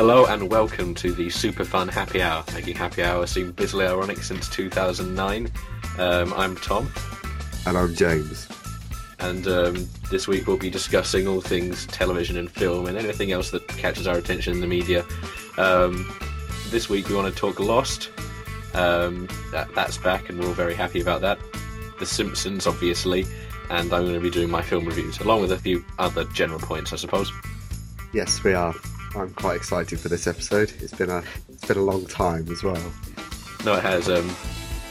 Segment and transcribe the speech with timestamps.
[0.00, 4.22] Hello and welcome to the super fun happy hour, making happy hour seem bitterly ironic
[4.22, 5.52] since 2009.
[5.98, 6.90] Um, I'm Tom,
[7.66, 8.48] And I'm James.
[9.18, 13.50] and um, this week we'll be discussing all things television and film and anything else
[13.50, 15.04] that catches our attention in the media.
[15.58, 16.10] Um,
[16.68, 18.08] this week we want to talk Lost.
[18.72, 21.38] Um, that, that's back, and we're all very happy about that.
[21.98, 23.26] The Simpsons, obviously,
[23.68, 26.58] and I'm going to be doing my film reviews along with a few other general
[26.58, 27.30] points, I suppose.
[28.14, 28.74] Yes, we are.
[29.16, 30.72] I'm quite excited for this episode.
[30.80, 32.80] It's been a it's been a long time as well.
[33.64, 34.08] No, it has.
[34.08, 34.34] Um,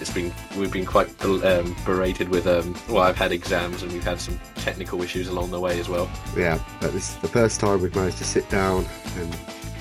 [0.02, 2.46] it's been we've been quite um, berated with.
[2.48, 5.88] Um, well, I've had exams and we've had some technical issues along the way as
[5.90, 6.10] well.
[6.36, 8.86] Yeah, but this is the first time we've managed to sit down
[9.18, 9.36] and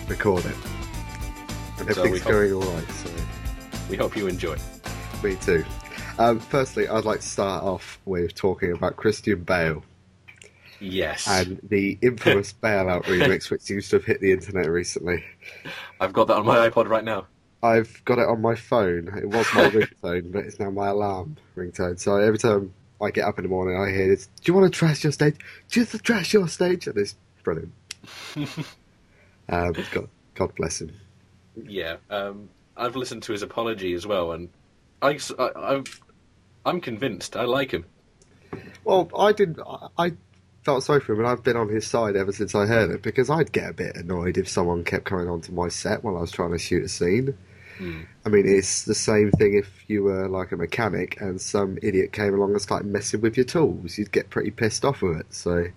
[0.09, 0.57] record it.
[1.79, 2.91] And So everything's hope- going all right.
[2.93, 3.11] So
[3.91, 4.57] We hope you enjoy.
[5.23, 5.65] me too.
[6.19, 9.85] Um, firstly, I'd like to start off with talking about Christian Bale
[10.81, 15.25] Yes, and the infamous bailout remix, which seems to have hit the internet recently.
[16.01, 17.27] I've got that on my iPod right now.
[17.63, 19.09] I've got it on my phone.
[19.17, 21.99] It was my ringtone, but it's now my alarm ringtone.
[21.99, 24.27] So every time I get up in the morning, I hear this.
[24.27, 25.37] Do you want to trash your stage?
[25.69, 27.73] Just trash your stage, and it's brilliant.
[29.49, 30.93] um, God, God bless him.
[31.67, 34.49] Yeah, um, I've listened to his apology as well, and
[35.03, 35.83] I, I,
[36.65, 37.37] am convinced.
[37.37, 37.85] I like him.
[38.85, 39.59] Well, I did.
[39.67, 40.13] I, I
[40.69, 43.01] felt sorry for him, and I've been on his side ever since I heard it
[43.01, 46.21] because I'd get a bit annoyed if someone kept coming onto my set while I
[46.21, 47.39] was trying to shoot a scene.
[47.79, 48.03] Hmm.
[48.27, 52.13] I mean, it's the same thing if you were like a mechanic and some idiot
[52.13, 53.97] came along and started messing with your tools.
[53.97, 55.33] You'd get pretty pissed off with it.
[55.33, 55.69] So,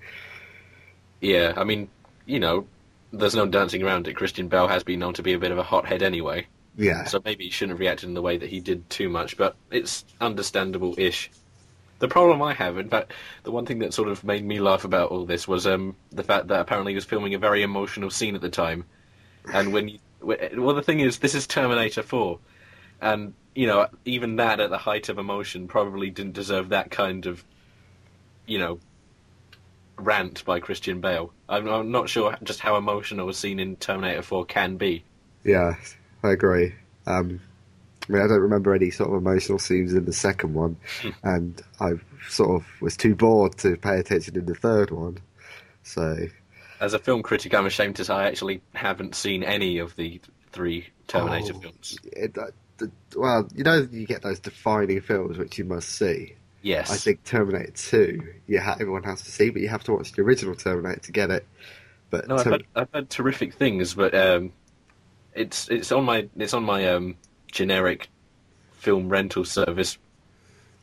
[1.21, 1.87] Yeah, I mean,
[2.25, 2.67] you know,
[3.13, 4.15] there's no dancing around it.
[4.17, 7.05] Christian Bale has been known to be a bit of a hothead anyway, yeah.
[7.05, 9.37] so maybe he shouldn't have reacted in the way that he did too much.
[9.37, 11.31] But it's understandable-ish.
[12.01, 13.13] The problem I have, in fact,
[13.43, 16.23] the one thing that sort of made me laugh about all this was um, the
[16.23, 18.85] fact that apparently he was filming a very emotional scene at the time,
[19.53, 22.39] and when you, well, the thing is, this is Terminator 4,
[23.01, 27.27] and you know, even that at the height of emotion probably didn't deserve that kind
[27.27, 27.43] of,
[28.47, 28.79] you know,
[29.97, 31.31] rant by Christian Bale.
[31.47, 35.03] I'm, I'm not sure just how emotional a scene in Terminator 4 can be.
[35.43, 35.75] Yeah,
[36.23, 36.73] I agree.
[37.05, 37.41] Um,
[38.07, 40.75] I mean, I don't remember any sort of emotional scenes in the second one,
[41.23, 41.93] and I
[42.29, 45.19] sort of was too bored to pay attention in the third one.
[45.83, 46.27] So,
[46.79, 50.19] As a film critic, I'm ashamed to say I actually haven't seen any of the
[50.51, 51.59] three Terminator Oh.
[51.59, 51.97] films.
[52.13, 52.47] it, uh,
[52.77, 56.33] the, well, you know, you get those defining films which you must see.
[56.63, 56.91] Yes.
[56.91, 60.11] I think Terminator 2, you ha- everyone has to see, but you have to watch
[60.11, 61.45] the original Terminator to get it.
[62.09, 64.51] But No, I've heard, I've heard terrific things, but um,
[65.33, 67.15] it's it's on my it's on my um,
[67.51, 68.09] generic
[68.73, 69.97] film rental service.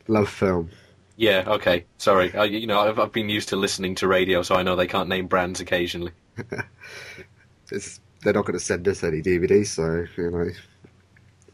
[0.08, 0.68] LoveFilm.
[1.16, 2.32] Yeah, okay, sorry.
[2.34, 4.86] I, you know, I've, I've been used to listening to radio, so I know they
[4.86, 6.12] can't name brands occasionally.
[7.70, 10.48] It's, they're not going to send us any DVDs, so you know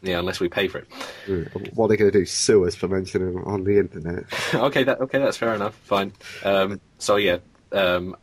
[0.01, 1.73] Yeah, unless we pay for it.
[1.75, 2.25] what are they going to do?
[2.25, 4.23] Sue us for mentioning on the internet?
[4.53, 5.75] okay, that okay, that's fair enough.
[5.75, 6.13] Fine.
[6.43, 7.39] Um, so yeah,
[7.73, 8.15] um,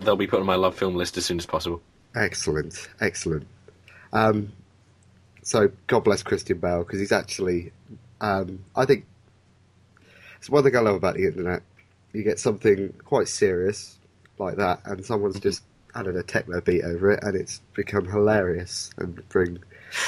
[0.00, 1.80] they'll be put on my LoveFilm list as soon as possible.
[2.16, 3.46] Excellent, excellent.
[4.12, 4.50] Um,
[5.46, 7.70] so God bless Christian Bale because he's actually,
[8.20, 9.06] um, I think,
[10.38, 11.62] it's one thing I love about the internet.
[12.12, 13.96] You get something quite serious
[14.38, 15.62] like that, and someone's just
[15.94, 19.58] added a techno beat over it, and it's become hilarious and bring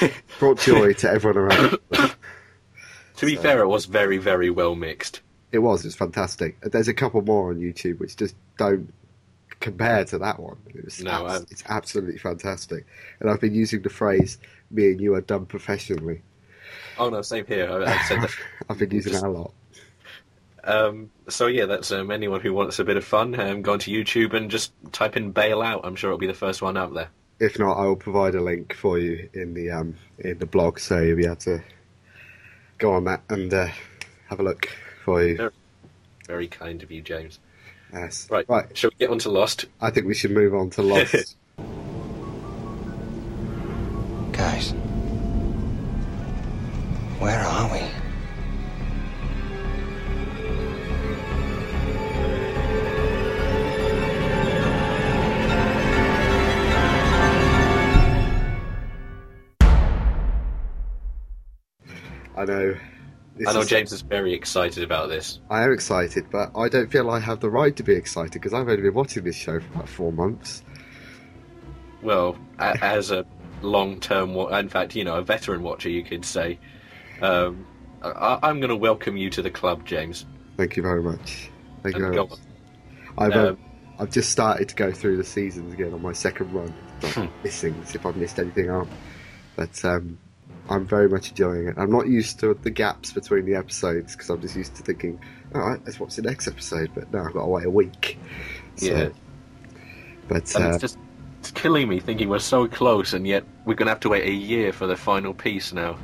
[0.41, 1.78] brought joy to everyone around.
[1.93, 5.20] To be So- fair, it was very very well mixed.
[5.53, 6.60] It was, it's fantastic.
[6.60, 8.93] There's a couple more on YouTube which just don't
[9.60, 10.59] compare to that one.
[10.75, 12.84] It was No, abs- it's absolutely fantastic.
[13.20, 14.37] And I've been using the phrase
[14.71, 16.23] "me and you are done professionally."
[16.99, 17.71] Oh no, same here.
[17.71, 18.31] I, I said that.
[18.69, 19.53] I've been using that a lot.
[20.65, 23.39] Um, so yeah, that's um, anyone who wants a bit of fun.
[23.39, 26.34] Um, go onto YouTube and just type in "bail out." I'm sure it'll be the
[26.34, 27.09] first one up there.
[27.41, 30.79] If not, I will provide a link for you in the um, in the blog,
[30.79, 31.62] so you'll be able to
[32.79, 33.69] go on that and uh,
[34.29, 34.69] have a look
[35.05, 35.37] for you.
[35.37, 35.53] Sure.
[36.27, 37.39] Very kind of you, James.
[37.93, 38.29] Yes.
[38.31, 38.76] Right, right.
[38.76, 39.64] Shall we get on to Lost?
[39.81, 41.37] I think we should move on to Lost.
[44.38, 44.70] Guys,
[47.19, 47.81] where are we?
[62.37, 62.76] I know.
[63.37, 65.40] this I know is- James is very excited about this.
[65.50, 68.55] I am excited, but I don't feel I have the right to be excited because
[68.55, 70.62] I've only been watching this show for about four months.
[72.02, 73.25] Well, as a
[73.62, 76.58] long-term, wa- in fact, you know, a veteran watcher, you could say.
[77.22, 77.66] Um,
[78.02, 80.25] I- I'm going to welcome you to the club, James.
[80.56, 81.50] Thank you very much.
[81.82, 82.38] Thank you very much.
[83.16, 83.58] I've, um, Um,
[84.00, 86.72] I've just started to go through the seasons again on my second run,
[87.02, 87.26] Hmm.
[87.43, 88.87] missing if I've missed anything out.
[89.56, 90.19] But um,
[90.70, 91.75] I'm very much enjoying it.
[91.76, 95.19] I'm not used to the gaps between the episodes because I'm just used to thinking,
[95.54, 96.90] all right, let's watch the next episode.
[96.94, 98.19] But now I've got to wait a week.
[98.76, 99.08] So, Yeah.
[100.28, 100.99] But And uh, it's just
[101.38, 104.26] it's killing me thinking we're so close, and yet we're going to have to wait
[104.26, 105.99] a year for the final piece now.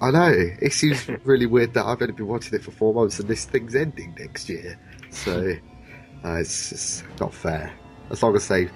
[0.00, 3.18] I know it seems really weird that I've only been watching it for four months
[3.18, 4.78] and this thing's ending next year.
[5.10, 5.54] So
[6.24, 7.72] uh, it's just not fair.
[8.10, 8.68] As long as they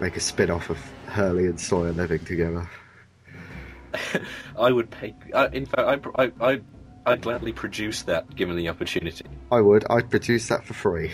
[0.00, 2.68] make a spin-off of Hurley and Sawyer living together.
[4.58, 5.14] I would pay.
[5.32, 6.60] Uh, in fact, I, I, I,
[7.06, 9.26] I'd gladly produce that given the opportunity.
[9.52, 9.84] I would.
[9.90, 11.12] I'd produce that for free.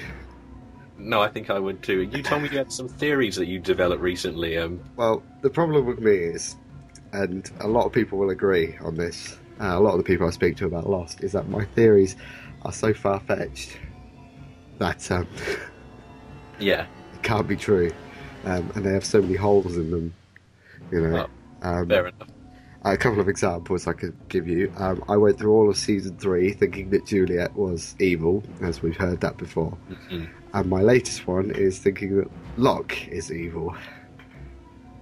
[0.99, 2.03] No, I think I would too.
[2.03, 4.59] You told me you had some theories that you developed recently.
[4.59, 6.57] Um, Well, the problem with me is,
[7.13, 9.39] and a lot of people will agree on this.
[9.61, 12.17] Uh, a lot of the people I speak to about Lost is that my theories
[12.63, 13.77] are so far-fetched
[14.79, 15.27] that um,
[16.59, 17.93] yeah, it can't be true,
[18.45, 20.15] um, and they have so many holes in them.
[20.91, 21.27] You know.
[21.63, 22.29] um, fair enough.
[22.85, 24.73] a couple of examples I could give you.
[24.77, 28.97] Um, I went through all of season three thinking that Juliet was evil, as we've
[28.97, 29.77] heard that before.
[29.91, 30.29] Mhm.
[30.55, 33.77] And my latest one is thinking that Locke is evil.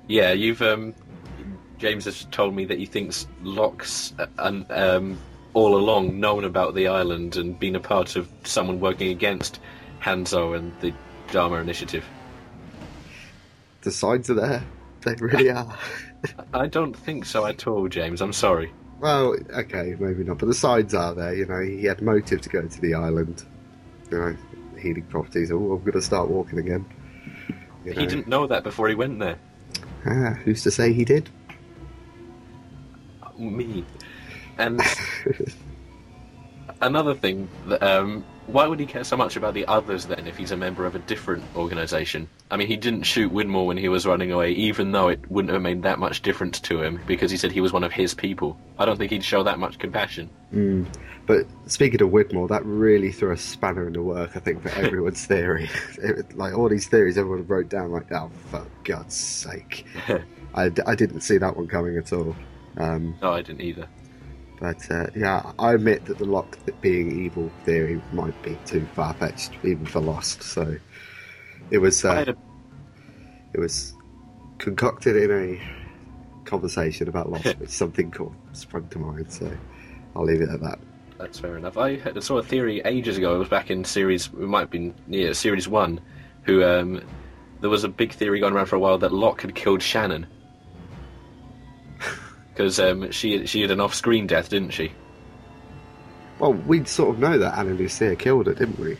[0.08, 0.94] Yeah, you've um,
[1.78, 5.18] James has told me that he thinks Locke's un, um,
[5.54, 9.60] all along known about the island and been a part of someone working against
[10.00, 10.92] Hanso and the
[11.32, 12.04] Dharma Initiative.
[13.82, 14.64] The signs are there.
[15.02, 15.76] They really are.
[16.54, 18.20] I don't think so at all, James.
[18.20, 18.72] I'm sorry.
[18.98, 21.34] well, okay, maybe not, but the signs are there.
[21.34, 23.44] You know, he had motive to go to the island.
[24.10, 24.36] You know,
[24.86, 25.50] healing properties.
[25.50, 26.84] Oh, I'm going to start walking again.
[27.84, 29.38] You He didn't know that before he went there.
[30.06, 31.28] Ah, who's to say he did?
[33.38, 33.84] Me.
[34.58, 34.80] And
[36.80, 40.36] another thing, that, um, why would he care so much about the others then if
[40.36, 42.28] he's a member of a different organisation?
[42.50, 45.52] I mean, he didn't shoot Widmore when he was running away, even though it wouldn't
[45.52, 48.14] have made that much difference to him because he said he was one of his
[48.14, 48.56] people.
[48.78, 50.30] I don't think he'd show that much compassion.
[50.54, 50.86] Mm.
[51.26, 54.68] But speaking of Widmore, that really threw a spanner in the work, I think, for
[54.78, 55.68] everyone's theory.
[55.98, 59.84] It- like all these theories, everyone wrote down like, "Oh, for God's sake!"
[60.54, 62.36] I, d- I didn't see that one coming at all.
[62.78, 63.88] Um, no, I didn't either.
[64.58, 69.12] But uh, yeah, I admit that the Locke being evil theory might be too far
[69.14, 70.42] fetched, even for Lost.
[70.42, 70.76] So
[71.70, 72.34] it was uh, a,
[73.52, 73.94] it was
[74.58, 79.30] concocted in a conversation about Lost, which something cool sprung to mind.
[79.30, 79.50] So
[80.14, 80.78] I'll leave it at that.
[81.18, 81.76] that's fair enough.
[81.76, 83.34] I had, saw a theory ages ago.
[83.34, 84.26] It was back in series.
[84.26, 86.00] It might have been yeah, series one.
[86.44, 87.02] Who um,
[87.60, 90.26] there was a big theory going around for a while that Locke had killed Shannon
[92.56, 94.90] because um, she she had an off-screen death, didn't she?
[96.38, 98.96] Well, we'd sort of know that Ana Lucia killed her, didn't we?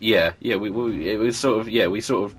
[0.00, 0.56] Yeah, yeah.
[0.56, 1.86] We, we it was sort of yeah.
[1.86, 2.36] We sort of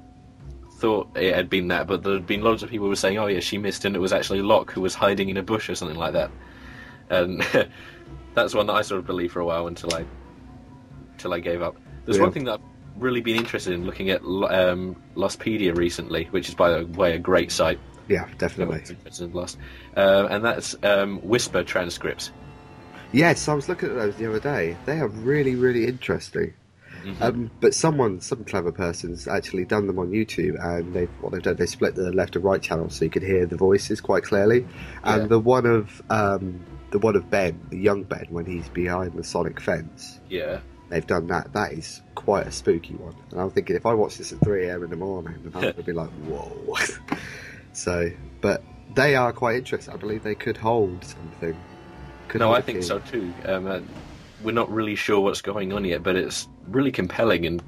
[0.73, 3.17] thought it had been that, but there had been lots of people who were saying,
[3.17, 5.69] "Oh yeah, she missed," and it was actually Locke who was hiding in a bush
[5.69, 6.31] or something like that.
[7.09, 7.41] And
[8.33, 10.03] that's one that I sort of believed for a while until I
[11.13, 11.77] until I gave up.
[12.05, 12.23] There's Yeah.
[12.23, 16.55] one thing that I've really been interested in looking at um, Lostpedia recently, which is
[16.55, 17.79] by the way a great site.
[18.07, 18.75] Yeah, definitely.
[18.77, 19.57] Everyone's interested Lost,
[19.95, 22.31] uh, and that's um, Whisper transcripts.
[23.11, 24.75] Yes, I was looking at those the other day.
[24.85, 26.53] They are really, really interesting.
[27.03, 27.21] Mhm.
[27.21, 31.41] Um, but someone, some clever person's actually done them on YouTube, and they've what they've
[31.41, 34.23] done, they split the left and right channels so you could hear the voices quite
[34.23, 34.65] clearly.
[35.03, 35.27] And Yeah.
[35.27, 36.59] the one of um,
[36.91, 40.59] the one of Ben, the young Ben, when he's behind the Sonic fence, yeah,
[40.89, 41.53] they've done that.
[41.53, 43.15] That is quite a spooky one.
[43.31, 44.83] And I'm thinking if I watch this at 3 a.m.
[44.83, 46.75] in the morning, I'm going to be like, whoa.
[47.77, 48.63] so, but
[48.95, 49.93] they are quite interesting.
[49.93, 51.55] I believe they could hold something.
[52.27, 52.85] Could no, hold I think key.
[52.85, 53.31] so too.
[53.45, 53.79] Um, uh,
[54.43, 57.61] we're not really sure what's going on yet, but it's really compelling and,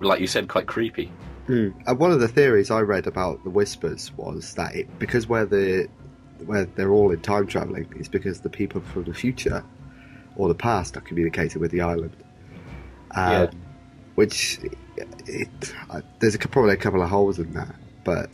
[0.00, 1.12] like you said, quite creepy.
[1.46, 1.68] Hmm.
[1.86, 5.44] And one of the theories I read about the whispers was that it because where
[5.44, 5.88] the
[6.46, 9.62] where they're all in time traveling is because the people from the future
[10.36, 12.16] or the past are communicating with the island.
[13.10, 13.50] Um, Yeah.
[14.14, 14.60] Which
[15.26, 17.74] it, uh, there's a, probably a couple of holes in that,
[18.04, 18.30] but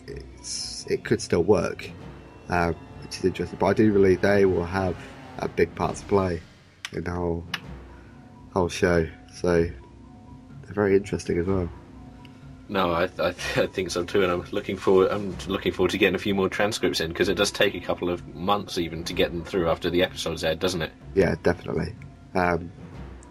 [0.83, 1.91] it's, it could still work,
[2.49, 3.59] um, which is interesting.
[3.59, 4.97] But I do believe they will have
[5.39, 6.41] a big part to play
[6.93, 7.45] in the whole
[8.53, 9.07] whole show.
[9.35, 11.69] So they're very interesting as well.
[12.69, 15.11] No, I, I, I think so too, and I'm looking forward.
[15.11, 17.81] I'm looking forward to getting a few more transcripts in because it does take a
[17.81, 20.93] couple of months even to get them through after the episode's aired, doesn't it?
[21.15, 21.95] Yeah, definitely.
[22.35, 22.71] Um,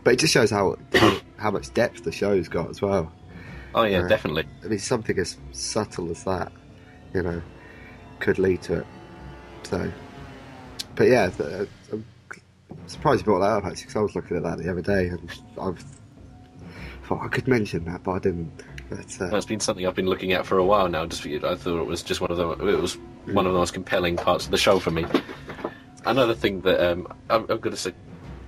[0.03, 3.11] but it just shows how, how how much depth the show's got as well.
[3.73, 4.09] Oh yeah, Right.
[4.09, 4.45] definitely.
[4.63, 6.51] I mean, something as subtle as that,
[7.13, 7.41] you know,
[8.19, 8.87] could lead to it.
[9.63, 9.91] So,
[10.95, 12.05] but yeah, th- I'm
[12.87, 15.07] surprised you brought that up actually, because I was looking at that the other day
[15.07, 15.83] and I've
[17.03, 18.51] thought I could mention that, but I didn't.
[18.89, 21.05] But, uh, That's been something I've been looking at for a while now.
[21.05, 23.73] Just I thought it was just one of the it was one of the most
[23.73, 25.05] compelling parts of the show for me.
[26.05, 27.93] Another thing that um, I'm, I'm going to say,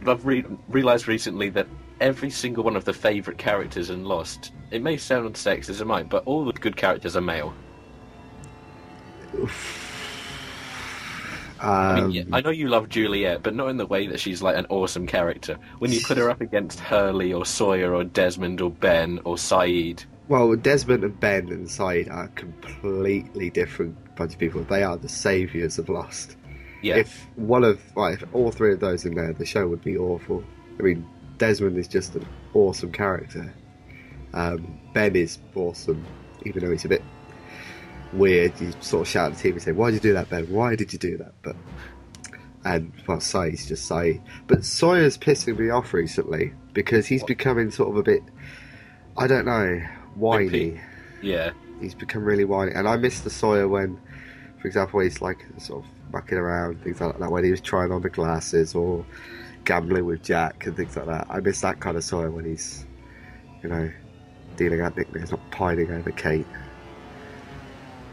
[0.07, 1.67] I've re- realised recently that
[1.99, 6.09] every single one of the favourite characters in Lost, it may sound sexist it might,
[6.09, 7.53] but all the good characters are male.
[11.63, 14.19] I mean, um, yeah, I know you love Juliet, but not in the way that
[14.19, 15.57] she's like an awesome character.
[15.77, 20.05] When you put her up against Hurley or Sawyer or Desmond or Ben or Sayid,
[20.27, 24.63] Well, Desmond and Ben and Sayid are completely different bunch of people.
[24.63, 26.35] They are the saviours of Lost.
[26.81, 29.97] yeah, If one of, if all three of those in there, the show would be
[29.97, 30.43] awful.
[30.79, 31.07] I mean,
[31.37, 33.53] Desmond is just an awesome character.
[34.33, 36.03] Um, ben is awesome,
[36.43, 37.03] even though he's a bit
[38.13, 38.59] weird.
[38.59, 40.45] You sort of shout at the TV and say, "Why did you do that, Ben?
[40.49, 41.55] Why did you do that?" But
[42.63, 44.21] and well, Sayid's just Sayid.
[44.47, 48.21] But Sawyer's pissing me off recently because he's becoming sort of a bit,
[49.17, 49.81] I don't know,
[50.15, 50.79] whiny
[51.21, 52.71] yeah, he's become really whiny.
[52.73, 53.99] And I miss the Sawyer when,
[54.59, 57.91] for example, he's like sort of mucking around, things like that, when he was trying
[57.91, 59.05] on the glasses or
[59.63, 61.27] gambling with Jack and things like that.
[61.29, 62.85] I miss that kind of Sawyer when he's,
[63.63, 63.89] you know,
[64.57, 66.47] dealing out nicknames, not pining over Kate.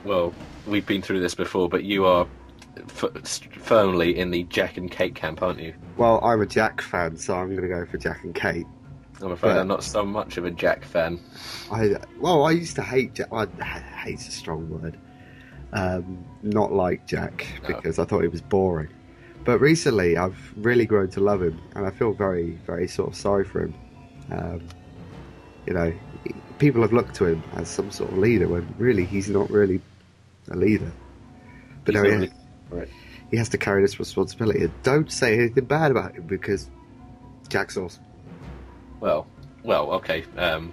[0.05, 0.33] Well,
[0.67, 2.26] we've been through this before, but you are
[2.76, 3.11] f-
[3.62, 5.75] firmly in the Jack and Kate camp, aren't you?
[5.97, 8.67] Well, I'm a Jack fan, so I'm going to go for Jack and Kate.
[9.21, 11.19] I'm afraid But- I'm not so much of a Jack fan.
[11.73, 13.33] I well, I used to hate Jack.
[13.33, 13.47] Well,
[14.05, 14.97] hate's a strong word.
[15.73, 17.69] Um, not like Jack No.
[17.76, 18.88] because I thought he was boring.
[19.45, 23.17] But recently, I've really grown to love him, and I feel very, very sort of
[23.17, 23.75] sorry for him.
[24.31, 24.61] Um,
[25.67, 25.93] you know,
[26.59, 29.81] people have looked to him as some sort of leader when really he's not really
[30.50, 30.91] a leader.
[31.85, 32.33] But He's no, he, really-
[32.71, 32.88] right.
[33.31, 34.62] he has to carry this responsibility.
[34.65, 36.69] And don't say anything bad about him because
[37.49, 38.05] Jack's awesome.
[39.00, 39.27] Well,
[39.62, 40.25] well, okay.
[40.37, 40.73] Um,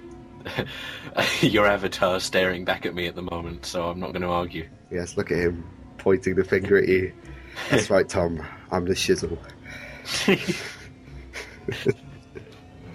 [1.41, 4.67] your avatar staring back at me at the moment, so I'm not going to argue.
[4.91, 5.63] Yes, look at him
[5.97, 7.13] pointing the finger at you.
[7.69, 8.45] That's right, Tom.
[8.71, 9.37] I'm the shizzle.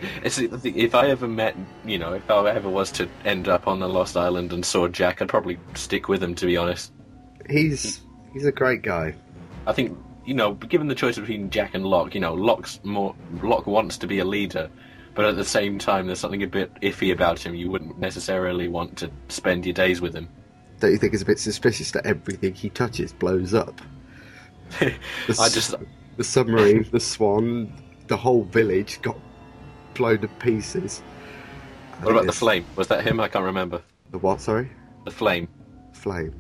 [0.25, 3.89] If I ever met, you know, if I ever was to end up on the
[3.89, 6.35] Lost Island and saw Jack, I'd probably stick with him.
[6.37, 6.93] To be honest,
[7.51, 8.01] He's
[8.33, 9.15] he's a great guy.
[9.67, 13.15] I think you know, given the choice between Jack and Locke, you know, Locke's more
[13.43, 14.71] Locke wants to be a leader,
[15.15, 17.55] but at the same time, there's something a bit iffy about him.
[17.55, 20.29] You wouldn't necessarily want to spend your days with him.
[20.79, 23.81] Don't you think it's a bit suspicious that everything he touches blows up?
[24.79, 25.75] The, I just
[26.17, 27.73] the submarine, the swan,
[28.07, 29.17] the whole village got
[30.01, 31.01] blown to pieces.
[32.01, 32.65] What about the flame?
[32.75, 33.21] Was that him?
[33.21, 33.83] I can't remember.
[34.13, 34.41] The what?
[34.41, 34.71] Sorry,
[35.05, 35.47] The flame.
[35.93, 36.33] flame.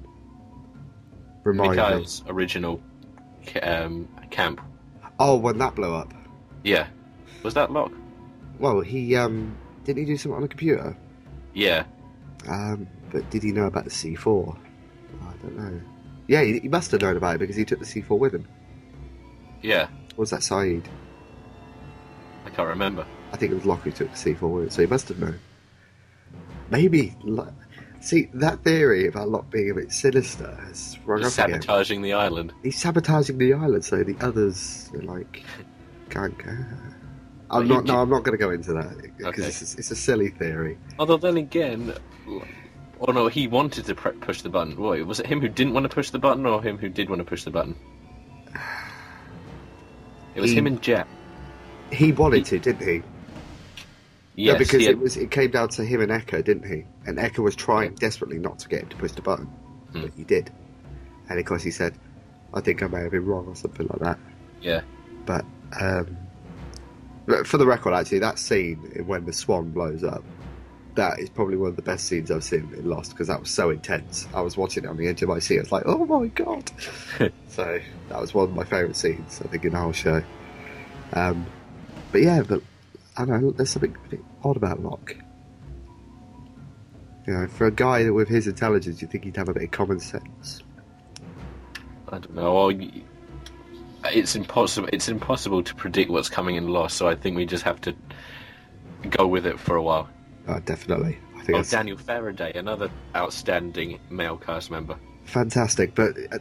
[1.44, 2.06] Remind me.
[2.26, 2.80] Original
[3.62, 4.62] um, camp.
[5.18, 6.14] Oh, when that blew up.
[6.64, 6.86] Yeah.
[7.42, 7.92] Was that Locke?
[8.58, 10.96] Well, he um didn't he do something on the computer?
[11.52, 11.84] Yeah.
[12.48, 14.56] Um, but did he know about the C4?
[15.20, 15.80] I don't know.
[16.28, 18.48] Yeah, he, he must have known about it because he took the C4 with him.
[19.60, 19.88] Yeah.
[20.16, 20.84] Or was that Sayid?
[22.46, 23.04] I can't remember.
[23.32, 25.18] I think it was Locke who took the C4 with him, so he must have
[25.18, 25.38] known.
[26.70, 27.14] Maybe.
[28.00, 31.62] See, that theory about Locke being a bit sinister has sprung He's up again.
[31.62, 32.52] sabotaging the island.
[32.62, 35.44] He's sabotaging the island so the others are like
[36.08, 36.56] can't go.
[37.50, 37.84] I'm not.
[37.84, 39.46] No, I'm not going to go into that because Okay.
[39.48, 40.78] it's, it's a silly theory.
[40.98, 41.92] Although then again,
[43.00, 44.76] oh no, he wanted to pre- push the button.
[44.80, 47.08] Wait, was it him who didn't want to push the button, or him who did
[47.10, 47.74] want to push the button?
[50.34, 51.08] It was He- him and Jack.
[51.92, 53.02] He wanted to, didn't he?
[54.40, 56.84] Yes, no, because had- it was it came down to him and Eko, didn't he?
[57.06, 59.46] And Eko was trying desperately not to get him to push the button,
[59.92, 60.02] Hmm.
[60.02, 60.50] but he did.
[61.28, 61.94] And of course, he said,
[62.54, 64.18] "I think I may have been wrong" or something like that.
[64.60, 64.80] yeah.
[65.26, 65.44] But
[65.80, 66.16] um,
[67.44, 70.24] for the record, actually, that scene when the swan blows up,
[70.96, 73.50] that is probably one of the best scenes I've seen in Lost because that was
[73.50, 74.26] so intense.
[74.34, 75.58] I was watching it on the edge of my seat.
[75.58, 76.70] I was like, "Oh my god!"
[77.48, 80.22] so that was one of my favourite scenes I think in the whole show.
[81.12, 81.46] Um,
[82.10, 82.62] but yeah, but
[83.16, 83.50] I don't know.
[83.52, 83.96] There's something
[84.44, 85.16] odd about Locke.
[87.26, 89.70] You know, for a guy with his intelligence, you'd think he'd have a bit of
[89.70, 90.62] common sense.
[92.08, 92.54] I don't know.
[92.54, 92.90] Well,
[94.12, 94.88] it's impossible.
[94.92, 96.96] It's impossible to predict what's coming in Lost.
[96.96, 97.94] So I think we just have to
[99.10, 100.08] go with it for a while.
[100.48, 104.96] Uh, definitely, I think Oh, that's Daniel Faraday, another outstanding male cast member.
[105.24, 105.94] fantastic.
[105.94, 106.38] But uh,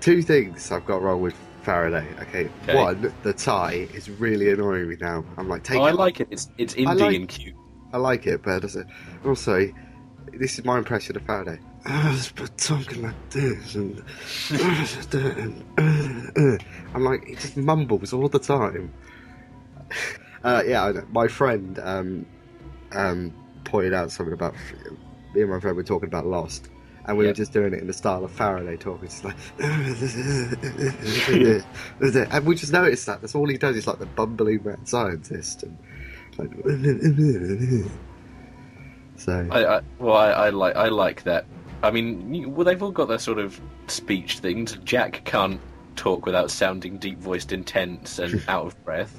[0.00, 2.06] two things I've got wrong with Faraday.
[2.22, 2.74] Okay, Okay.
[2.74, 5.24] one, the tie is really annoying me now.
[5.36, 6.28] I'm like, take oh, I like it.
[6.30, 7.54] It's it's indie like- and cute.
[7.92, 8.86] I like it, but a-
[9.24, 9.66] also,
[10.34, 11.58] this is my impression of Faraday.
[11.86, 14.02] "Ah, but talking like this and,
[16.94, 18.92] I'm like, he just mumbles all the time.
[20.44, 22.24] Uh, yeah, my friend, um,
[22.92, 23.34] um,
[23.64, 24.54] pointed out something about
[25.34, 26.68] me and my friend were talking about Lost,
[27.08, 27.30] and we Yeah.
[27.30, 29.96] were just doing it in the style of Faraday talking, just like, and
[32.46, 33.74] we just noticed that that's all he does.
[33.74, 35.76] He's like the bumbling mad scientist, and
[36.36, 36.52] like,
[39.16, 41.46] so I, I well, I, I like I like that.
[41.82, 44.78] I mean, you- well, they've all got their sort of speech things.
[44.84, 45.60] Jack can't
[45.96, 49.14] talk without sounding deep voiced, intense, and out of breath.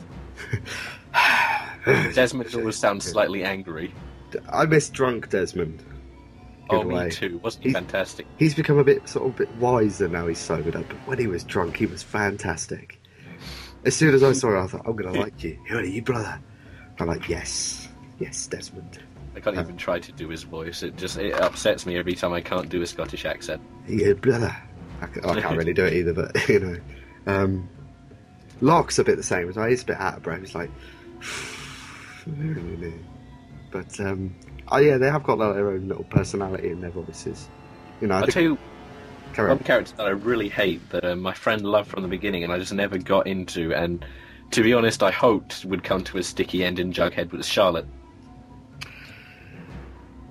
[1.85, 3.93] Desmond always sounds slightly angry.
[4.51, 5.83] I miss drunk Desmond.
[6.69, 7.37] Oh, Good me too.
[7.39, 8.27] Wasn't he He's- fantastic?
[8.37, 10.27] He's become a bit sort of bit wiser now.
[10.27, 13.01] He's sobered up, but when he was drunk, he was fantastic.
[13.85, 15.57] As soon as I saw it, I thought, "I'm gonna like you.
[15.69, 16.39] Who are you, brother?"
[16.99, 17.87] I'm like, "Yes,
[18.19, 18.99] yes, Desmond."
[19.35, 20.83] I can't even try to do his voice.
[20.83, 23.61] It just it upsets me every time I can't do a Scottish accent.
[23.87, 24.55] Yeah, brother.
[25.01, 26.77] I, I can't really do it either, but you know,
[27.25, 27.69] um,
[28.59, 29.69] Locke's a bit the same as well.
[29.69, 30.41] He's a bit out of breath.
[30.41, 30.69] He's like,
[33.71, 34.35] but um,
[34.71, 37.49] oh yeah, they have got their own little personality in their voices.
[38.01, 38.59] You know, I I'll think, tell you
[39.33, 39.63] carry one on.
[39.63, 42.59] character that I really hate that uh, my friend loved from the beginning, and I
[42.59, 43.73] just never got into.
[43.73, 44.05] And
[44.51, 47.85] to be honest, I hoped would come to a sticky end in Jughead was Charlotte.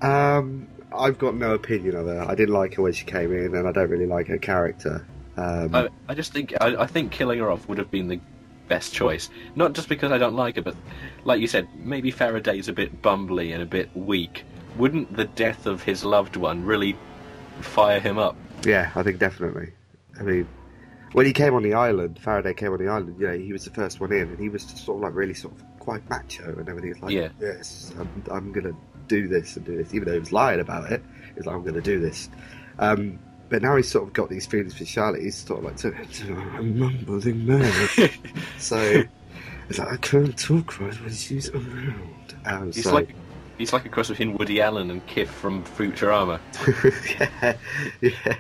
[0.02, 2.24] Um, I've got no opinion of her.
[2.28, 5.06] I didn't like her when she came in, and I don't really like her character.
[5.36, 8.20] Um, I, I just think I, I think killing her off would have been the
[8.68, 9.30] best choice.
[9.56, 10.76] Not just because I don't like her, but
[11.24, 14.44] like you said, maybe Faraday's a bit bumbly and a bit weak.
[14.76, 16.96] Wouldn't the death of his loved one really
[17.60, 18.36] fire him up?
[18.64, 19.72] Yeah, I think definitely.
[20.18, 20.48] I mean,
[21.12, 23.16] when he came on the island, Faraday came on the island.
[23.18, 25.34] You know, he was the first one in, and he was sort of like really
[25.34, 26.90] sort of quite macho and everything.
[26.90, 27.28] It's like, Yeah.
[27.40, 28.74] yes, I'm, I'm gonna
[29.06, 31.02] do this and do this, even though he was lying about it.
[31.34, 32.28] He's like, I'm gonna do this.
[32.78, 35.22] Um, but now he's sort of got these feelings for Charlotte.
[35.22, 35.94] He's sort of like,
[36.58, 37.72] a mumbling man.
[38.58, 39.02] so
[39.68, 42.34] it's like I can't talk right when she's around.
[42.44, 43.14] Um, He's so, like
[43.58, 46.40] he's like a cross between Woody Allen and Kif from Futurama.
[47.40, 47.56] yeah,
[48.00, 48.36] yeah.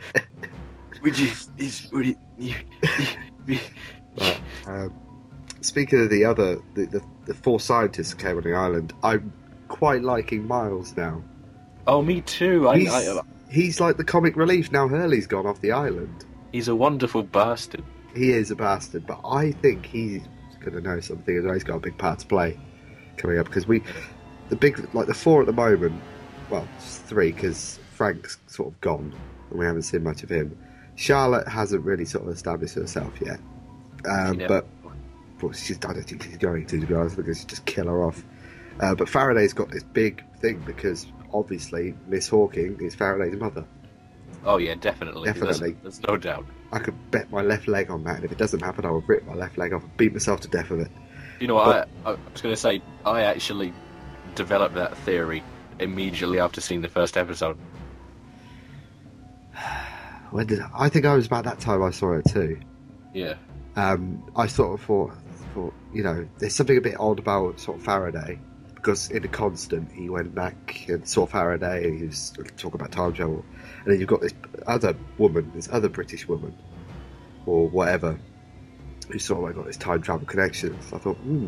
[1.00, 2.16] Which is is Woody.
[4.14, 4.94] But, um,
[5.60, 9.32] speaking of the other, the, the, the four scientists who came on the island, I'm
[9.68, 11.22] quite liking Miles now.
[11.86, 12.68] oh, me too.
[12.68, 16.24] I, He's, I, he's like the comic relief now Hurley's gone off the island.
[16.52, 17.84] he's a wonderful bastard.
[18.14, 20.22] He is a bastard, but I think he's
[20.60, 21.54] going to know something as well.
[21.54, 22.58] He's got a big part to play
[23.16, 23.82] coming up because we,
[24.48, 26.00] the big, like the four at the moment,
[26.50, 29.14] well, three because Frank's sort of gone
[29.50, 30.56] and we haven't seen much of him.
[30.96, 33.38] Charlotte hasn't really sort of established herself yet.
[34.08, 34.48] Um, Yeah.
[34.48, 34.66] But
[35.40, 37.86] well, she's, I don't think she's going to, to be honest, because she just kill
[37.86, 38.24] her off.
[38.80, 43.64] Uh, but Faraday's got this big thing because obviously Miss Hawking is Faraday's mother.
[44.44, 45.26] Oh yeah, definitely.
[45.26, 45.76] Definitely.
[45.82, 46.46] There's, no doubt.
[46.72, 49.00] I could bet my left leg on that, and if it doesn't happen, I will
[49.02, 50.90] rip my left leg off and beat myself to death with it.
[51.40, 53.72] You know, what, I, I was going to say I actually
[54.34, 55.42] developed that theory
[55.78, 57.56] immediately after seeing the first episode.
[60.30, 62.60] When did I, I think I was about that time I saw it too.
[63.14, 63.36] Yeah.
[63.76, 65.12] Um, I sort of thought,
[65.54, 68.38] thought, you know, there's something a bit odd about sort of Faraday
[68.78, 72.92] because in the constant he went back and saw Faraday and he was talking about
[72.92, 73.44] time travel,
[73.84, 74.32] and then you've got this
[74.66, 76.56] other woman, this other British woman,
[77.44, 78.16] or whatever,
[79.10, 80.80] who sort of like got this time travel connection.
[80.82, 81.46] So I thought, hmm,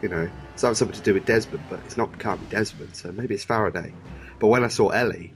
[0.00, 2.96] you know, it's not something to do with Desmond, but it's not can't be Desmond,
[2.96, 3.92] so maybe it's Faraday.
[4.38, 5.34] But when I saw Ellie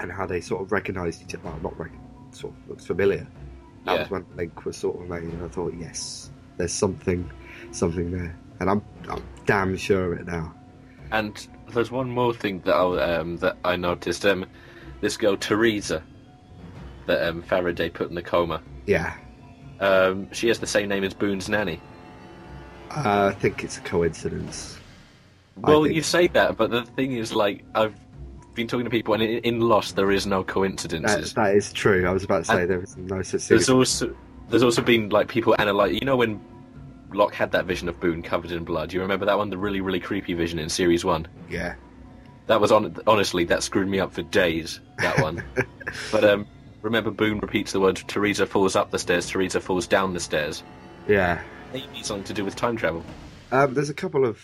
[0.00, 1.92] and how they sort of recognised each other, well, not rec-
[2.32, 3.26] sort of looks familiar.
[3.86, 4.00] That Yeah.
[4.02, 7.30] was when the link was sort of made, and I thought, yes, there's something,
[7.70, 10.54] something there, and I'm, I'm damn sure of it now.
[11.12, 14.24] And there's one more thing that I um, that I noticed.
[14.26, 14.46] Um,
[15.00, 16.02] this girl Teresa,
[17.06, 18.62] that um, Faraday put in the coma.
[18.86, 19.14] Yeah,
[19.80, 21.80] Um, she has the same name as Boone's nanny.
[22.90, 24.78] uh, I think it's a coincidence.
[25.56, 27.94] Well, you say that, but the thing is, like, I've
[28.54, 31.34] been talking to people, and in, Lost, there is no That, coincidences.
[31.34, 32.06] that is true.
[32.06, 33.56] I was about to say And there is no such thing.
[33.56, 34.16] There's also
[34.48, 35.94] there's also been like people analyze.
[35.94, 36.40] You know when
[37.14, 38.92] Locke had that vision of Boone covered in blood.
[38.92, 41.26] You remember that one, the really really creepy vision in series one.
[41.48, 41.74] Yeah,
[42.46, 44.80] That was on honestly that screwed me up for days.
[44.98, 45.42] That one.
[46.12, 46.46] but um,
[46.82, 49.28] remember Boone repeats the word Teresa falls up the stairs.
[49.28, 50.62] Teresa falls down the stairs.
[51.08, 51.40] yeah.
[51.72, 53.04] Maybe something to do with time travel.
[53.50, 54.40] Um, there's a couple of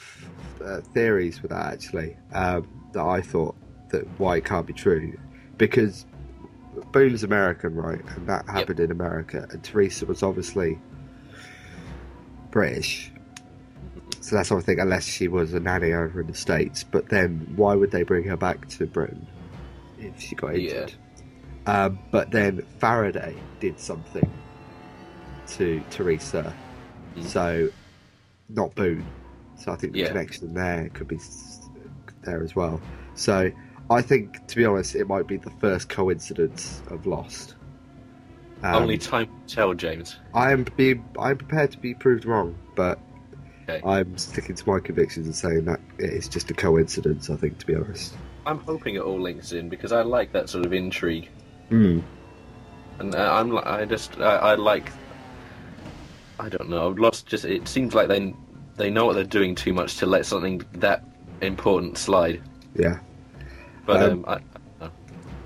[0.65, 3.55] uh, theories with that actually um, that I thought
[3.91, 5.17] that why it can't be true
[5.57, 6.07] because
[6.93, 10.79] Boone's American, right, and that happened in America, and Teresa was obviously
[12.51, 13.11] British.
[14.21, 16.85] So that's what I think, unless she was a nanny over in the States.
[16.85, 19.27] But then, why would they bring her back to Britain
[19.99, 20.83] if she got Yeah.
[20.83, 20.95] injured?
[21.67, 24.31] Um, but then Faraday did something
[25.49, 26.55] to Teresa,
[27.17, 27.25] Mhm.
[27.25, 27.69] so
[28.49, 29.07] not Boone.
[29.57, 30.09] So I think the Yeah.
[30.09, 31.19] connection there could be
[32.23, 32.81] there as well.
[33.15, 33.51] So
[33.91, 37.57] I think, to be honest, it might be the first coincidence of Lost.
[38.63, 40.17] Um, Only time will tell, James.
[40.35, 42.99] I am be I'm prepared to be proved wrong, but
[43.69, 43.81] Okay.
[43.87, 47.31] I'm sticking to my convictions and saying that it is just a coincidence.
[47.31, 48.15] I think, to be honest.
[48.47, 51.29] I'm hoping it all links in because I like that sort of intrigue,
[51.69, 52.01] Hmm.
[52.99, 54.91] and uh, I'm I just I, I like.
[56.39, 56.89] I don't know.
[56.89, 58.35] Lost just it seems like they
[58.77, 61.05] they know what they're doing too much to let something that
[61.41, 62.43] important slide.
[62.75, 62.99] Yeah.
[63.87, 64.43] But Um, um,
[64.81, 64.91] I,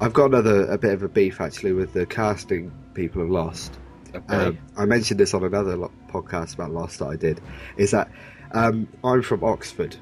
[0.00, 3.78] I've got another a bit of a beef actually with the casting people have Lost.
[4.14, 4.34] okay.
[4.34, 7.40] Um, I mentioned this on another lo- podcast about Lost that I did.
[7.76, 8.10] Is that
[8.52, 9.96] um, I'm from Oxford,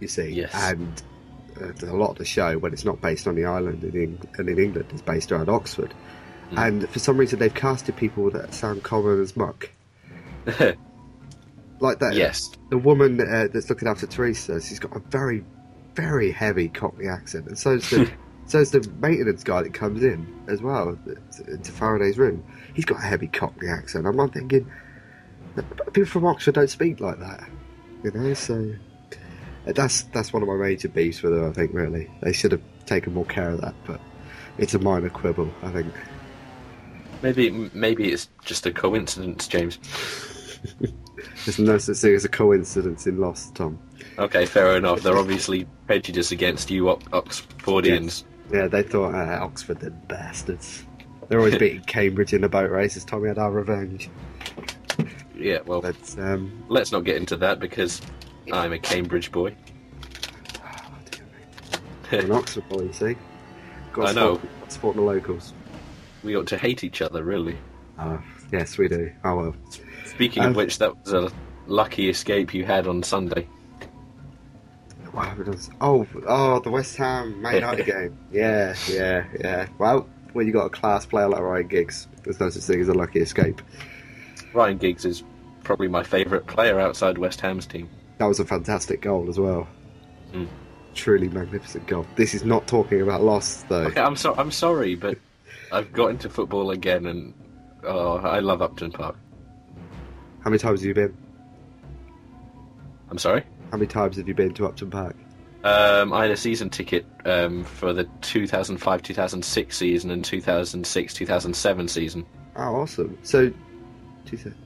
[0.00, 0.52] you see, Yes.
[0.54, 1.02] and
[1.60, 4.28] uh, a lot of the show when it's not based on the island in Eng-
[4.38, 5.92] and in England is based around Oxford.
[6.52, 6.66] Mm.
[6.68, 9.70] And for some reason they've casted people that sound common as muck,
[11.80, 12.14] like that.
[12.14, 12.50] yes.
[12.70, 15.44] the woman uh, that's looking after Teresa, she's got a very,
[15.94, 18.10] very heavy Cockney accent, and so's the
[18.46, 22.44] so's the maintenance guy that comes in as well to, into Faraday's room.
[22.74, 24.06] He's got a heavy Cockney accent.
[24.06, 24.70] I'm not thinking
[25.92, 27.48] people from Oxford don't speak like that,
[28.02, 28.34] you know.
[28.34, 28.74] So
[29.66, 31.48] uh, that's that's one of my major beefs with them.
[31.48, 34.00] I think really they should have taken more care of that, but
[34.58, 35.50] it's a minor quibble.
[35.62, 35.92] I think.
[37.22, 39.78] Maybe maybe it's just a coincidence, James.
[41.44, 43.78] There's no such thing as a coincidence in Lost, Tom.
[44.18, 45.02] Okay, fair enough.
[45.02, 48.24] They're obviously prejudiced against you Ox- Oxfordians.
[48.52, 50.84] Yeah, they thought uh, Oxford the bastards.
[51.28, 53.04] They're always beating Cambridge in the boat races.
[53.04, 54.08] Tommy had our revenge.
[55.34, 55.58] Yeah.
[55.66, 58.00] well, But um, let's not get into that because
[58.52, 59.54] I'm a Cambridge boy.
[62.12, 63.16] we're an Oxford boy, you see.
[63.92, 64.34] Got I know.
[64.34, 65.52] Support, support the locals.
[66.22, 67.56] we ought to hate each other, really.
[67.98, 69.10] Oh, yes, we do.
[69.24, 69.56] Oh well.
[70.04, 71.32] Speaking Um, of which, that was a
[71.66, 73.48] lucky escape you had on Sunday.
[75.16, 78.18] What happened was- Oh, oh, the West Ham Man United game.
[78.30, 79.66] Yeah, yeah, yeah.
[79.78, 82.88] Well, when you got a class player like Ryan Giggs, there's no such thing as
[82.88, 83.62] a lucky escape.
[84.52, 85.22] Ryan Giggs is
[85.64, 87.88] probably my favourite player outside West Ham's team.
[88.18, 89.66] That was a fantastic goal as well.
[90.34, 90.48] Mm.
[90.94, 92.04] Truly magnificent goal.
[92.16, 93.84] This is not talking about Lost, though.
[93.84, 95.16] Okay, I'm so I'm sorry, but
[95.72, 97.32] I've got into football again, and
[97.84, 99.16] oh, I love Upton Park.
[100.40, 101.16] How many times have you been?
[103.10, 103.44] I'm sorry.
[103.70, 105.16] How many times have you been to Upton Park?
[105.64, 112.24] Um, I had a season ticket um, for the 2005-2006 season and 2006-2007 season.
[112.54, 113.18] Oh, awesome.
[113.22, 113.52] So,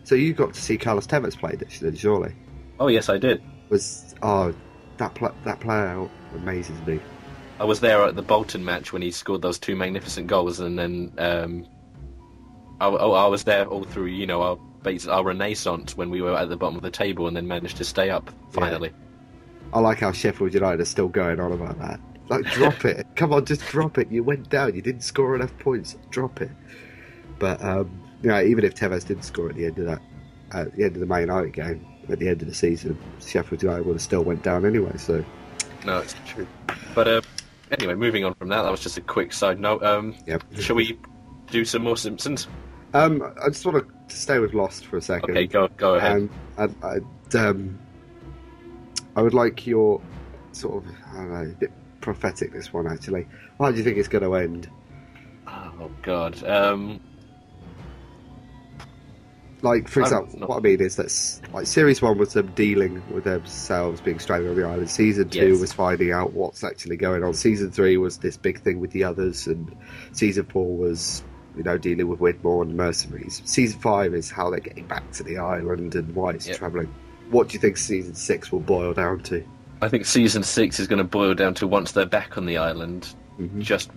[0.05, 2.35] so you got to see Carlos Tevez play this, then, surely?
[2.79, 3.43] Oh yes, I did.
[3.69, 4.55] Was oh
[4.97, 6.99] that pl- that player amazes me.
[7.59, 10.79] I was there at the Bolton match when he scored those two magnificent goals, and
[10.79, 11.67] then um,
[12.81, 16.37] I, oh, I was there all through, you know, our our renaissance when we were
[16.37, 18.93] at the bottom of the table, and then managed to stay up finally.
[19.73, 22.01] I like how Sheffield United are still going on about that.
[22.29, 23.07] Like, drop it.
[23.17, 24.11] Come on, just drop it.
[24.11, 24.75] You went down.
[24.75, 25.97] You didn't score enough points.
[26.11, 26.51] Drop it.
[27.39, 30.03] But um, you know, even if Tevez didn't score at the end of that,
[30.53, 33.63] at the end of the Man United game, at the end of the season, Sheffield
[33.63, 34.97] United would have still went down anyway.
[34.97, 35.25] So
[35.85, 36.47] No, it's true.
[36.95, 37.21] But uh,
[37.71, 39.83] anyway, moving on from that, that was just a quick side note.
[39.83, 40.45] Um, yep.
[40.59, 40.99] shall we
[41.51, 42.49] do some more Simpsons?
[42.93, 45.31] Um, I just want to stay with Lost for a second.
[45.31, 46.13] Okay, go go ahead.
[46.13, 47.79] Um, I'd, I'd, um,
[49.17, 50.01] I would like your
[50.53, 53.27] sort of, I don't know, a bit prophetic this one actually.
[53.59, 54.69] How do you think it's going to end?
[55.47, 56.43] oh God.
[56.45, 57.01] Um,
[59.63, 63.03] Like, for example, not- what I mean is that like series one was them dealing
[63.13, 64.89] with themselves being stranded on the island.
[64.91, 65.61] Season two Yes.
[65.61, 67.35] was finding out what's actually going on.
[67.35, 69.71] Season three was this big thing with the others, and
[70.13, 71.23] season four was
[71.57, 73.43] you know dealing with Widmore and the mercenaries.
[73.45, 76.57] Season five is how they're getting back to the island and why it's Yep.
[76.59, 76.95] travelling.
[77.31, 79.45] What do you think season six will boil down to?
[79.83, 82.59] I think season six is going to boil down to once they're back on the
[82.59, 83.61] island, Mhm.
[83.61, 83.91] just,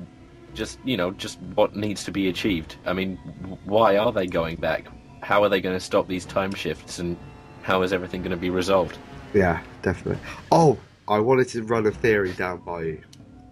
[0.54, 2.76] just you know, just what needs to be achieved.
[2.86, 3.18] I mean,
[3.66, 4.86] why are they going back?
[5.22, 7.18] How are they going to stop these time shifts, and
[7.64, 8.98] how is everything going to be resolved?
[9.34, 10.22] Yeah, definitely.
[10.52, 13.02] Oh, I wanted to run a theory down by you.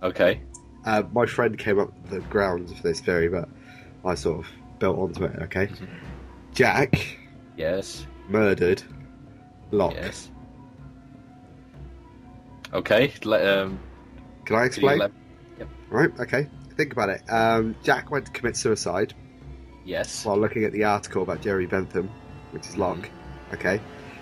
[0.04, 0.42] Okay.
[0.86, 3.48] Uh, my friend came up with the grounds for this theory, but
[4.06, 5.36] I sort of built onto it.
[5.44, 5.70] Okay.
[6.54, 7.18] Jack
[7.58, 8.06] Yes.
[8.30, 8.82] murdered
[9.72, 9.94] Locke.
[9.94, 10.30] Yes.
[12.74, 13.14] Okay.
[13.24, 13.80] Let, um,
[14.46, 15.00] Can I explain?
[15.00, 15.12] elab-
[15.90, 16.10] Right.
[16.22, 16.48] Okay.
[16.78, 17.22] Think about it.
[17.30, 19.14] Um, Jack went to commit suicide
[19.86, 20.26] yes.
[20.26, 22.10] while looking at the article about Jerry Bentham,
[22.52, 22.98] which is Locke.
[23.10, 23.56] Mm-hmm.
[23.56, 23.82] Okay.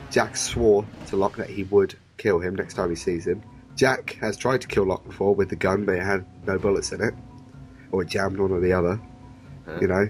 [0.10, 3.44] Jack swore to Locke that he would kill him next time he sees him.
[3.76, 6.92] Jack has tried to kill Locke before with the gun, but it had no bullets
[6.92, 7.14] in it,
[7.92, 9.00] or it jammed one or the other.
[9.82, 10.10] You know.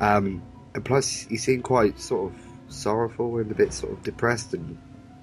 [0.00, 0.42] Um,
[0.74, 4.78] and plus, he seemed quite sort of sorrowful and a bit sort of depressed and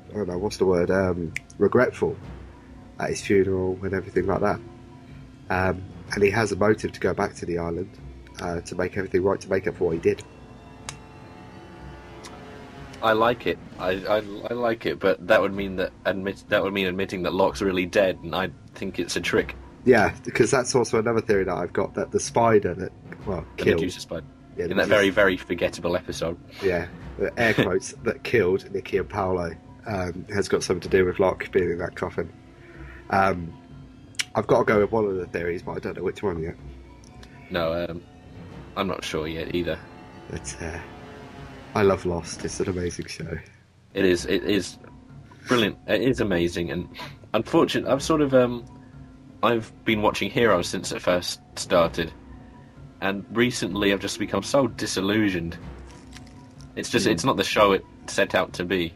[0.09, 2.15] I don't know what's the word, um, regretful.
[2.99, 4.59] at his funeral and everything like that.
[5.49, 7.89] Um, and he has a motive to go back to the island
[8.41, 10.23] uh, to make everything right, to make up for what he did.
[13.01, 13.59] I like it.
[13.77, 14.15] I, I,
[14.49, 17.61] I like it, but that would mean that admit that would mean admitting that Locke's
[17.61, 19.55] really dead, and I think it's a trick.
[19.85, 22.91] Yeah, because that's also another theory that I've got that the spider that
[23.25, 24.25] well The killed Medusa spider.
[24.57, 26.37] yeah, In that very, very forgettable episode.
[26.63, 26.87] yeah
[27.17, 31.19] the air quotes that killed Nikki and Paolo um, has got something to do with
[31.19, 32.31] Locke being in that coffin.
[33.09, 33.53] Um,
[34.35, 36.41] I've got to go with one of the theories, but I don't know which one
[36.43, 36.55] yet.
[37.49, 38.03] No, um,
[38.75, 39.79] I'm not sure yet either.
[40.29, 40.77] But uh,
[41.73, 42.43] I love Lost.
[42.45, 43.37] It's an amazing show.
[43.93, 44.25] It is.
[44.25, 44.77] It is
[45.47, 45.77] brilliant.
[45.87, 46.87] It is amazing, and
[47.33, 48.65] unfortunately, I've sort of um,
[49.47, 52.11] I've been watching Heroes since it first started,
[52.99, 55.57] and recently I've just become so disillusioned.
[56.75, 57.05] It's just.
[57.05, 57.13] Hmm.
[57.13, 58.93] It's not the show it set out to be.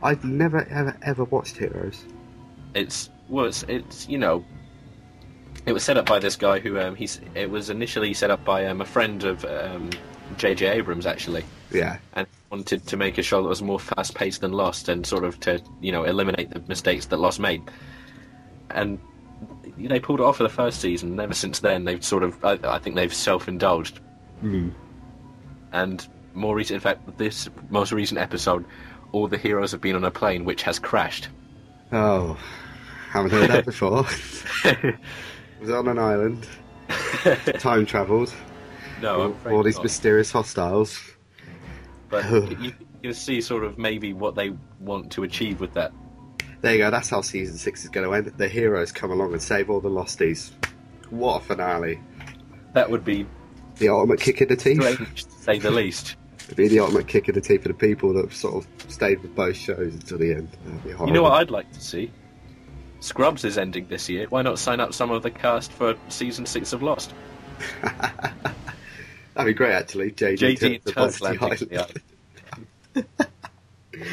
[0.00, 2.04] I've never ever ever watched Heroes.
[2.76, 4.44] It's well, it's, it's you know,
[5.66, 7.20] it was set up by this guy who um, he's.
[7.34, 9.90] It was initially set up by um, a friend of um,
[10.36, 10.68] J.J.
[10.68, 11.44] Abrams actually.
[11.72, 15.04] Yeah, and wanted to make a show that was more fast paced than Lost and
[15.04, 17.60] sort of to you know eliminate the mistakes that Lost made.
[18.70, 19.00] And
[19.76, 21.10] they pulled it off for the first season.
[21.12, 24.00] And ever since then, they've sort of I, I think they've self indulged.
[24.42, 24.72] Mm.
[25.72, 28.64] And more recent, in fact, this most recent episode,
[29.12, 31.28] all the heroes have been on a plane which has crashed.
[31.92, 32.38] Oh,
[33.10, 34.04] haven't heard that before.
[35.60, 36.46] was on an island,
[37.58, 38.32] time travelled,
[39.00, 39.84] no, I'm all, afraid all these not.
[39.84, 41.00] mysterious hostiles.
[42.08, 45.92] but you, you can see sort of maybe what they want to achieve with that.
[46.64, 46.90] There you go.
[46.90, 48.38] That's how season six is going to end.
[48.38, 50.50] The heroes come along and save all the losties.
[51.10, 52.00] What a finale!
[52.72, 53.26] That would be
[53.76, 54.80] The ultimate kick in the teeth.
[54.80, 56.16] strange to say the least.
[56.44, 58.90] It'd be the ultimate kick in the teeth for the people that have sort of
[58.90, 60.56] stayed with both shows until the end.
[60.82, 60.88] Be.
[60.88, 62.10] You know what I'd like to see?
[63.00, 64.26] Scrubs is ending this year.
[64.30, 67.12] Why not sign up some of the cast for season six of Lost?
[67.82, 68.54] That'd
[69.44, 70.12] be great, actually.
[70.12, 71.76] JD, JD turns the turns Bounty the
[72.96, 73.06] Island.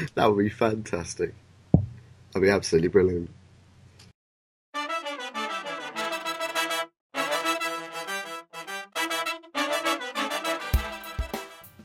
[0.15, 1.33] That would be fantastic.
[2.33, 3.29] That'd be absolutely brilliant.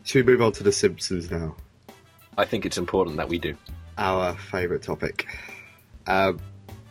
[0.04, 1.56] Should we move on to The Simpsons now?
[2.38, 3.56] I think it's important that we do.
[3.98, 5.26] Our favourite topic.
[6.06, 6.38] Um,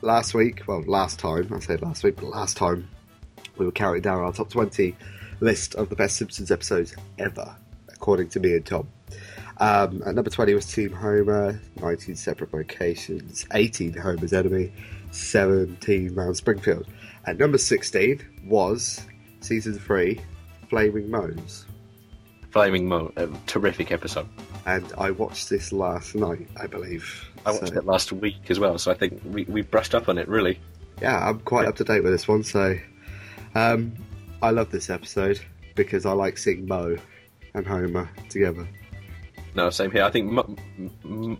[0.01, 2.89] last week, well, last time, I said last week, but last time,
[3.57, 4.93] we were counting down our top 20
[5.39, 7.55] list of the best Simpsons episodes ever,
[7.87, 8.89] according to me and Tom.
[9.57, 14.71] Um, at number 20 was Team Homer, 19 Separate Vocations, 18 Homer's Enemy,
[15.11, 16.85] 17 Mount Springfield.
[17.25, 19.01] At number 16 was
[19.39, 20.19] season 3,
[20.69, 21.65] Flaming Moe's.
[22.51, 24.27] Flaming Moe, a terrific episode.
[24.65, 27.29] And I watched this last night, I believe.
[27.45, 30.09] I watched So- it last week as well, so I think we, we brushed up
[30.09, 30.59] on it really.
[31.01, 32.43] yeah, I'm quite up to date with this one.
[32.43, 32.77] So,
[33.53, 33.93] um,
[34.41, 35.39] I love this episode
[35.75, 36.97] because I like seeing Moe
[37.53, 38.67] and Homer together.
[39.55, 40.03] No, same here.
[40.03, 40.55] I think Moe,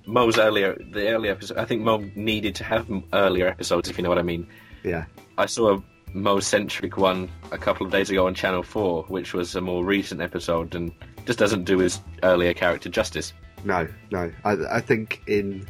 [0.05, 1.57] Moe's earlier, the earlier episode.
[1.57, 4.47] I think Moe needed to have earlier episodes, if you know what I mean.
[4.83, 5.05] Yeah,
[5.37, 9.53] I saw a Moe-centric one a couple of days ago on Channel Four, which was
[9.55, 10.91] a more recent episode and
[11.25, 13.33] just doesn't do his earlier character justice.
[13.65, 14.31] no, no.
[14.45, 15.67] I, I think in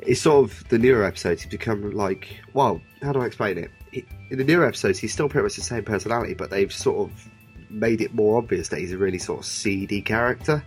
[0.00, 3.70] it's sort of the newer episodes, he's become like, well, how do I explain it?
[3.92, 7.08] He- In the newer episodes, he's still pretty much the same personality, but they've sort
[7.10, 7.28] of
[7.70, 10.64] made it more obvious that he's a really sort of seedy character.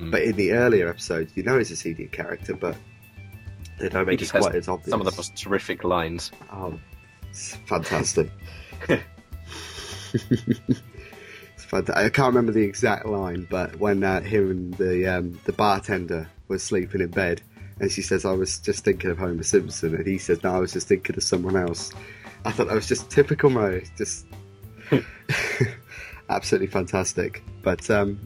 [0.00, 0.10] Mm.
[0.10, 2.76] But in the earlier episodes, you know he's a seedy character, but
[3.78, 4.90] they don't make it quite as obvious.
[4.90, 6.32] Some of the most terrific lines.
[6.52, 6.78] Oh,
[7.28, 8.30] it's fantastic.
[8.88, 9.02] it's
[11.58, 15.52] fant- I can't remember the exact line, but when uh, him and the um, the
[15.52, 17.42] bartender were sleeping in bed,
[17.78, 20.58] and she says, "I was just thinking of Homer Simpson," and he says, "No, I
[20.58, 21.92] was just thinking of someone else."
[22.44, 24.26] I thought that was just typical Moe, just
[26.28, 27.42] absolutely fantastic.
[27.62, 28.18] But um,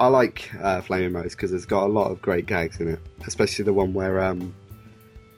[0.00, 3.00] I like uh, Flaming Moe's because it's got a lot of great gags in it,
[3.26, 4.54] especially the one where um,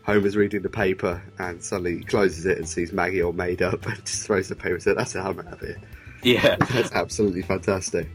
[0.05, 3.87] Homer's reading the paper and suddenly he closes it and sees Maggie all made up
[3.87, 5.81] and just throws the paper and says, That's it, I'm out of here.
[6.23, 6.57] Yeah.
[6.71, 8.07] That's absolutely fantastic.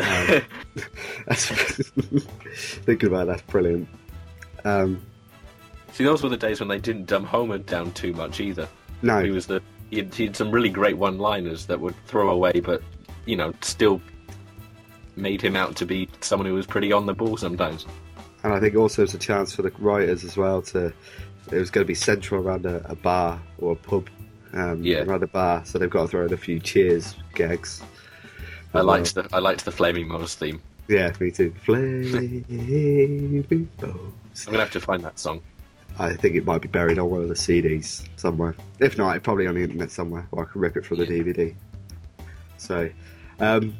[0.00, 0.42] Um,
[1.26, 3.88] that's, thinking about it, that's brilliant.
[4.64, 5.00] Um,
[5.92, 8.68] See, those were the days when they didn't dumb Homer down too much either.
[9.00, 12.28] No, He was the he had, he had some really great one-liners that would throw
[12.30, 12.82] away, but
[13.24, 14.02] you know, still
[15.16, 17.86] made him out to be someone who was pretty on the ball sometimes.
[18.44, 20.92] and I think also it's a chance for the writers as well to.
[21.52, 24.08] It was going to be central around a, a bar or a pub.
[24.52, 25.04] Um, Yeah.
[25.04, 27.82] Around a bar, so they've got to throw in a few cheers gags.
[28.74, 29.26] I liked well.
[29.30, 30.60] the I liked the Flaming Moe's theme.
[30.88, 31.54] Yeah, me too.
[31.64, 32.44] Flaming
[33.80, 34.46] Moes.
[34.46, 35.40] I'm gonna have to find that song.
[35.98, 38.54] I think it might be buried on one of the CDs somewhere.
[38.80, 41.06] If not, it's probably on the internet somewhere, or I can rip it from the
[41.06, 41.54] DVD.
[42.58, 42.90] So,
[43.40, 43.74] um,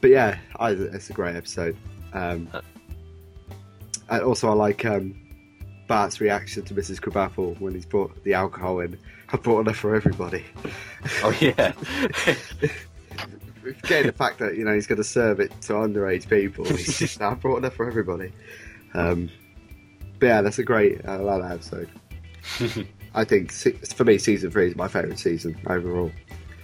[0.00, 1.76] but yeah, I, it's a great episode.
[2.12, 2.60] Um, Uh.
[4.10, 5.14] and also, I like um,
[5.86, 7.00] Bart's reaction to Mrs.
[7.00, 8.98] Krabappel when he's brought the alcohol in.
[9.32, 10.44] I brought enough for everybody.
[11.22, 11.72] Oh yeah.
[13.82, 16.64] Getting the fact that you know he's going to serve it to underage people.
[16.76, 18.32] He's just, I brought enough for everybody.
[18.94, 19.28] Um,
[20.18, 21.04] but yeah, that's a great.
[21.06, 21.90] I that episode.
[23.14, 26.10] I think for me, season three is my favourite season overall.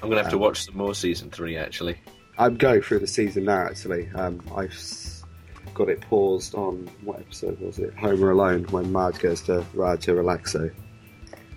[0.03, 1.97] I'm gonna have to watch some more season three actually.
[2.39, 3.67] I'm going through the season now.
[3.67, 4.75] Actually, um, I've
[5.75, 7.95] got it paused on what episode was it?
[7.95, 10.73] Homer Alone when Marge goes to Rancho Relaxo.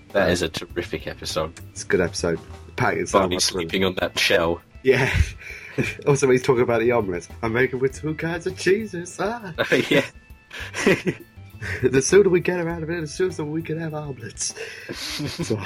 [0.09, 1.59] That is a terrific episode.
[1.71, 2.39] It's a good episode.
[2.75, 4.61] Package so Barney sleeping on that shell.
[4.83, 5.13] Yeah.
[6.07, 7.27] also, he's talking about the omelets.
[7.41, 9.17] I'm making with two kinds of cheeses.
[9.19, 9.53] Ah.
[9.89, 10.05] yeah.
[11.83, 14.53] the sooner we get her out of it, the sooner we can have omelets.
[14.93, 15.59] so,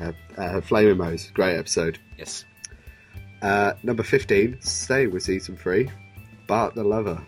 [0.00, 1.98] uh, uh, Flaming Moe's, great episode.
[2.16, 2.44] yes.
[3.42, 5.90] Uh, number 15, stay with season 3,
[6.46, 7.20] Bart the Lover.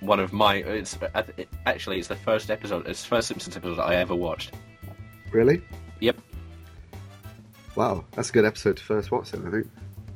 [0.00, 0.56] One of my.
[0.56, 0.96] It's
[1.36, 2.86] it- actually it's the first episode.
[2.86, 4.54] It's the first Simpsons episode I ever watched.
[5.30, 5.62] Really?
[6.00, 6.16] Yep.
[7.76, 9.66] Wow, that's a good episode to first watch it, I think.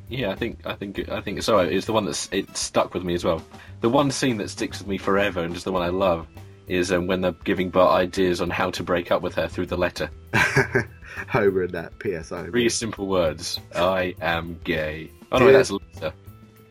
[0.09, 1.59] Yeah, I think I think I think so.
[1.59, 3.43] It's the one that's it stuck with me as well.
[3.81, 6.27] The one scene that sticks with me forever and just the one I love
[6.69, 9.67] is um, when they're giving Bart ideas on how to break up with her through
[9.67, 10.11] the letter.
[11.29, 12.47] Homer and that PSI.
[12.47, 16.15] Three simple words: "I am gay." Oh no, Dear- that's Lisa.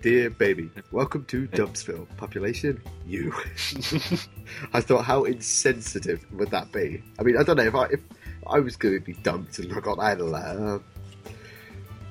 [0.01, 2.05] Dear baby, welcome to Dumpsville.
[2.17, 3.33] Population, you.
[4.73, 7.01] I thought, how insensitive would that be?
[7.17, 8.01] I mean, I don't know if I if
[8.47, 10.81] I was going to be dumped and I got that letter.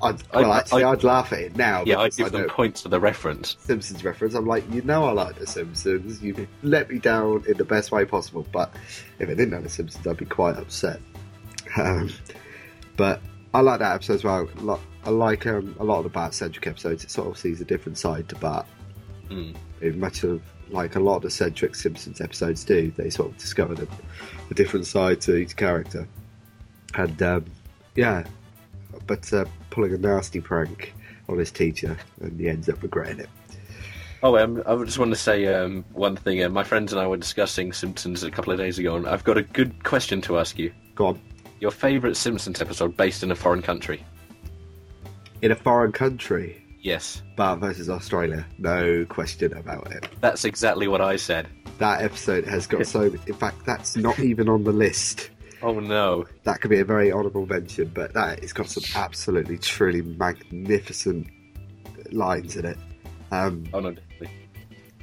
[0.03, 1.85] I'd, I- well, actually, I- I'd laugh at it now.
[1.87, 3.57] Yeah, I give them points for the reference.
[3.61, 4.35] Simpsons reference.
[4.35, 6.23] I'm like, you know, I like The Simpsons.
[6.23, 8.47] You let me down in the best way possible.
[8.53, 8.75] But
[9.19, 11.01] if I didn't know The Simpsons, I'd be quite upset.
[11.77, 12.11] Um,
[12.97, 13.21] but
[13.55, 14.49] I like that episode as well.
[15.05, 17.05] I like um, a lot of the Bart centric episodes.
[17.05, 18.67] It sort of sees a different side to Bart.
[19.31, 19.55] Mm.
[19.81, 23.39] In much of like a lot of the centric Simpsons episodes do, they sort of
[23.39, 23.87] discover a,
[24.51, 26.07] a different side to each character.
[26.95, 27.45] And um,
[27.95, 28.25] yeah,
[29.07, 30.95] but uh, pulling a nasty prank
[31.29, 33.29] on his teacher, and he ends up regretting it.
[34.25, 36.43] Oh, um, I just want to say um, one thing.
[36.45, 39.25] Uh, my friends and I were discussing Simpsons a couple of days ago, and I've
[39.25, 40.73] got a good question to ask you.
[40.95, 41.21] Go on.
[41.61, 44.05] Your favourite Simpsons episode based in a foreign country?
[45.43, 50.09] in a foreign country, Yes, Bart versus Australia, no question about it.
[50.21, 51.49] that's exactly what I said.
[51.79, 53.03] That episode has got so.
[53.03, 55.31] In fact, that's not even on the list.
[55.63, 56.27] Oh no.
[56.45, 61.29] That could be a very honourable mention, but that it's got some absolutely, truly magnificent
[62.11, 62.79] lines in it.
[63.31, 63.95] Um, Oh no.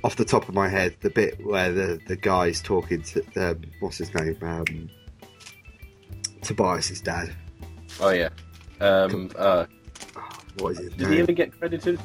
[0.03, 3.61] off the top of my head, the bit where the the guy's talking to um,
[3.79, 4.89] what's his name, um,
[6.41, 7.33] Tobias's dad.
[7.99, 8.29] Oh yeah.
[8.81, 9.65] Um, uh,
[10.59, 11.21] What is his did he name?
[11.21, 11.99] ever get credited?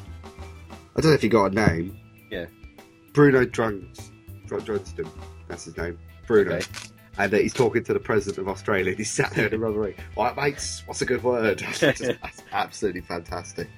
[0.95, 1.97] I don't know if he got a name.
[2.31, 2.45] Yeah.
[3.13, 4.11] Bruno Drunst,
[4.47, 5.09] Dr- Drunston,
[5.47, 5.97] that's his name.
[6.27, 6.55] Bruno.
[6.55, 6.65] Okay.
[7.17, 8.89] And uh, he's talking to the president of Australia.
[8.89, 9.95] And he's sat there in a rubber ring.
[10.17, 11.57] Right, mates, what's a good word?
[11.73, 13.69] Just- that's absolutely fantastic.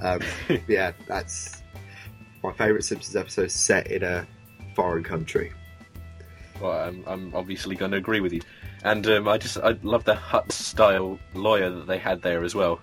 [0.00, 0.20] Um,
[0.68, 1.62] yeah, that's
[2.42, 4.26] my favourite Simpsons episode set in a
[4.74, 5.52] foreign country.
[6.60, 8.40] Well, I'm, I'm obviously going to agree with you.
[8.84, 12.54] And um, I just I love the Hut style lawyer that they had there as
[12.54, 12.80] well.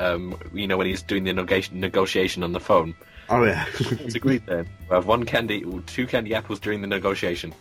[0.00, 2.94] Um, you know when he's doing the negotiation negotiation on the phone.
[3.30, 3.66] Oh, yeah.
[3.78, 4.68] It's agreed then.
[4.88, 7.52] We have one candy, two candy apples during the negotiation.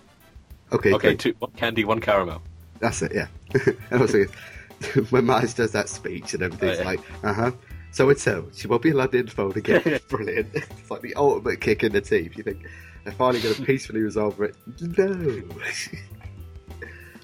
[0.71, 2.41] Okay, Okay, two, one candy, one caramel.
[2.80, 3.27] That's it, yeah.
[3.91, 4.25] and also,
[5.10, 6.88] when Marge does that speech and everything's Oh, yeah.
[6.88, 7.51] like, uh huh.
[7.91, 9.99] So it's so she won't be allowed in phone again.
[10.10, 10.49] Brilliant.
[10.53, 12.38] It's like the ultimate kick in the teeth.
[12.38, 12.67] You think
[13.03, 14.56] they're finally going to peacefully resolve it?
[14.82, 15.41] No.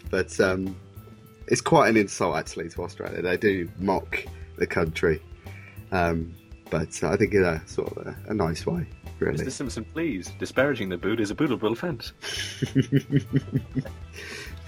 [0.09, 0.75] but um,
[1.47, 3.21] it's quite an insult actually to Australia.
[3.21, 4.25] They do mock
[4.57, 5.21] the country,
[5.91, 6.33] um,
[6.71, 8.87] but I think in a sort of a, a nice way,
[9.19, 9.37] really.
[9.43, 9.51] Mr.
[9.51, 10.31] Simpson, please.
[10.39, 12.13] Disparaging the boot is a bootable offence.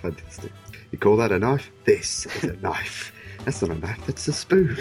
[0.01, 0.51] Fantastic.
[0.91, 1.71] You call that a knife?
[1.85, 3.11] This is a knife.
[3.43, 3.99] That's not a knife.
[4.05, 4.77] That's a spoon.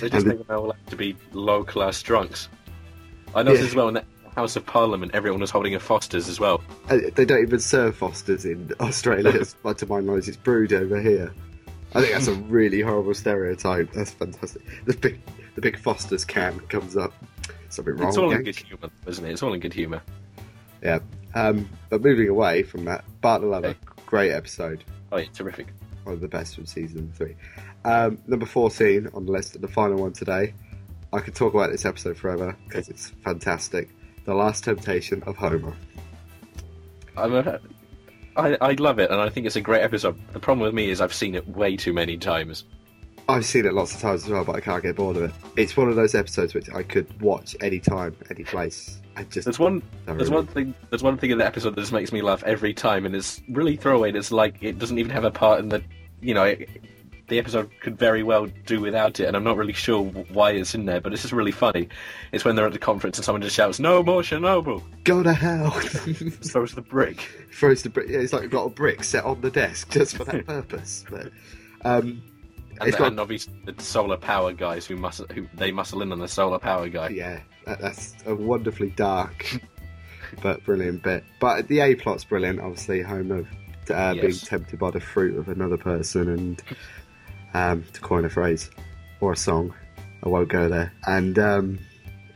[0.00, 2.48] They just And think they're all like to be low class drunks.
[3.34, 3.68] I noticed Yeah.
[3.70, 4.04] as well in the
[4.34, 6.62] House of Parliament, everyone was holding a Foster's as well.
[6.88, 9.44] Uh, they don't even serve Fosters in Australia.
[9.62, 11.32] But to my knowledge, it's brewed over here.
[11.94, 13.92] I think that's a really horrible stereotype.
[13.92, 14.62] That's fantastic.
[14.86, 15.20] The big,
[15.54, 17.12] the big Foster's can comes up.
[17.74, 18.08] Something wrong.
[18.08, 19.32] it's all in good humour, isn't it?
[19.32, 20.02] It's all in good humour.
[20.82, 20.98] Yeah.
[21.34, 23.78] Um, but moving away from that, Bart the Lover, Okay.
[24.06, 24.84] great episode.
[25.10, 25.68] Oh, yeah, terrific.
[26.04, 27.34] One of the best from season three.
[27.84, 30.54] Um, number 14 on the list, the final one today.
[31.12, 33.88] I could talk about this episode forever because it's fantastic.
[34.24, 35.74] The Last Temptation of Homer.
[37.16, 37.60] I'm a,
[38.36, 40.18] I, I love it, and I think it's a great episode.
[40.32, 42.64] The problem with me is I've seen it way too many times.
[43.28, 45.32] I've seen it lots of times as well, but I can't get bored of it.
[45.56, 49.00] It's one of those episodes which I could watch any time, any place.
[49.16, 49.82] I just There's one.
[50.06, 50.74] There's one thing.
[50.90, 53.40] There's one thing in the episode that just makes me laugh every time, and it's
[53.48, 54.08] really throwaway.
[54.08, 55.82] and It's like it doesn't even have a part in the.
[56.20, 56.68] You know, it,
[57.28, 60.74] the episode could very well do without it, and I'm not really sure why it's
[60.74, 61.00] in there.
[61.00, 61.88] But it's just really funny.
[62.32, 65.32] It's when they're at the conference and someone just shouts, "No more Chernobyl!" go to
[65.32, 65.70] hell.
[65.80, 67.20] Throws the brick.
[67.52, 68.08] Throws the brick.
[68.08, 71.04] Yeah, it's like got a brick set on the desk just for that purpose.
[71.08, 71.30] But
[71.84, 72.20] um,
[72.80, 76.12] And, it's got and obviously the solar power guys who must who they muscle in
[76.12, 77.08] on the solar power guy.
[77.10, 79.60] yeah, that, that's a wonderfully dark
[80.42, 81.24] but brilliant bit.
[81.40, 82.60] But the A plot's brilliant.
[82.60, 83.46] Obviously, Homer
[83.90, 86.62] uh, being tempted by the fruit of another person, and
[87.54, 88.70] um, to coin a phrase
[89.20, 89.74] or a song,
[90.22, 90.92] I won't go there.
[91.06, 91.78] And um,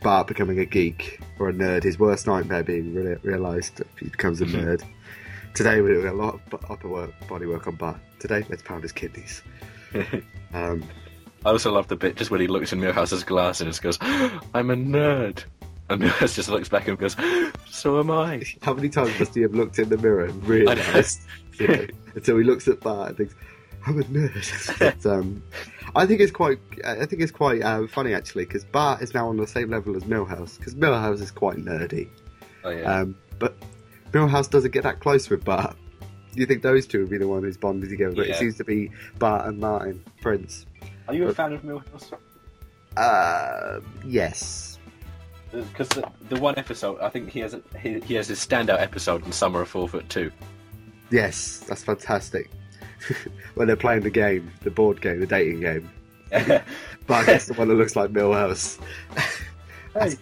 [0.02, 4.40] Bart becoming a geek or a nerd, his worst nightmare being re- realised he becomes
[4.40, 4.82] a nerd.
[5.54, 7.98] Today we're doing a lot of upper work, body work on Bart.
[8.20, 9.42] Today, let's pound his kidneys.
[10.54, 10.82] Um,
[11.44, 13.98] I also love the bit just when he looks in Milhouse's glass and just goes,
[14.00, 15.44] "I'm a nerd,"
[15.90, 17.16] and Milhouse just looks back and goes,
[17.68, 21.20] "So am I." how many times must he have looked in the mirror and realised?
[21.60, 23.34] you know, until he looks at Bart and thinks,
[23.86, 25.42] "I'm a nerd." but, um,
[25.94, 26.58] I think it's quite.
[26.84, 29.96] I think it's quite uh, funny actually because Bart is now on the same level
[29.96, 32.08] as Milhouse because Milhouse is quite nerdy,
[32.64, 33.00] Oh yeah.
[33.00, 33.54] um, but
[34.12, 35.76] Milhouse doesn't get that close with Bart.
[36.34, 38.14] You think those two would be the one who's bonded together?
[38.14, 40.66] But it seems to be Bart and Martin, Prince.
[41.08, 42.12] Are you a fan of Milhouse?
[42.96, 44.78] Uh, yes.
[45.50, 48.80] Because the, the one episode, I think he has a, he, he has his standout
[48.80, 50.30] episode in Summer of Four Foot Two.
[51.10, 52.50] Yes, that's fantastic.
[53.54, 55.90] when they're playing the game, the board game, the dating game.
[57.08, 58.78] But I guess the one that looks like Milhouse.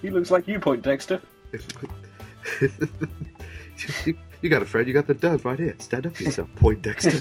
[0.00, 1.20] he looks like you, Poindexter.
[4.06, 5.74] you, you got a friend, you got the dove right here.
[5.78, 7.20] Stand up for yourself, Poindexter.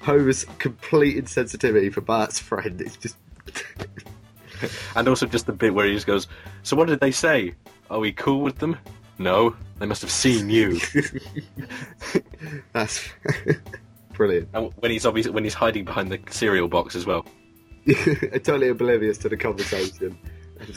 [0.04, 2.80] Homer's complete insensitivity for Bart's friend.
[2.80, 3.16] It's just.
[4.94, 6.28] And also just the bit where he just goes,
[6.62, 7.52] "So what did they say?
[7.90, 8.76] Are we cool with them?
[9.18, 10.78] No, they must have seen you."
[12.72, 13.08] That's
[14.12, 14.50] brilliant.
[14.54, 17.26] and when he's obviously when he's hiding behind the cereal box as well.
[18.44, 20.16] totally oblivious to the conversation.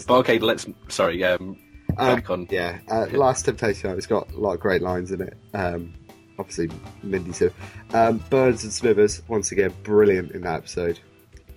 [0.07, 0.65] But okay, let's.
[0.87, 1.55] Sorry, um,
[1.97, 2.47] Um, back on.
[2.49, 3.91] Yeah, uh, Last Temptation.
[3.91, 5.37] It's got a lot of great lines in it.
[5.53, 5.93] Um,
[6.39, 6.69] obviously,
[7.03, 7.51] Mindy too.
[7.93, 10.99] Um, Burns and Smithers once again brilliant in that episode.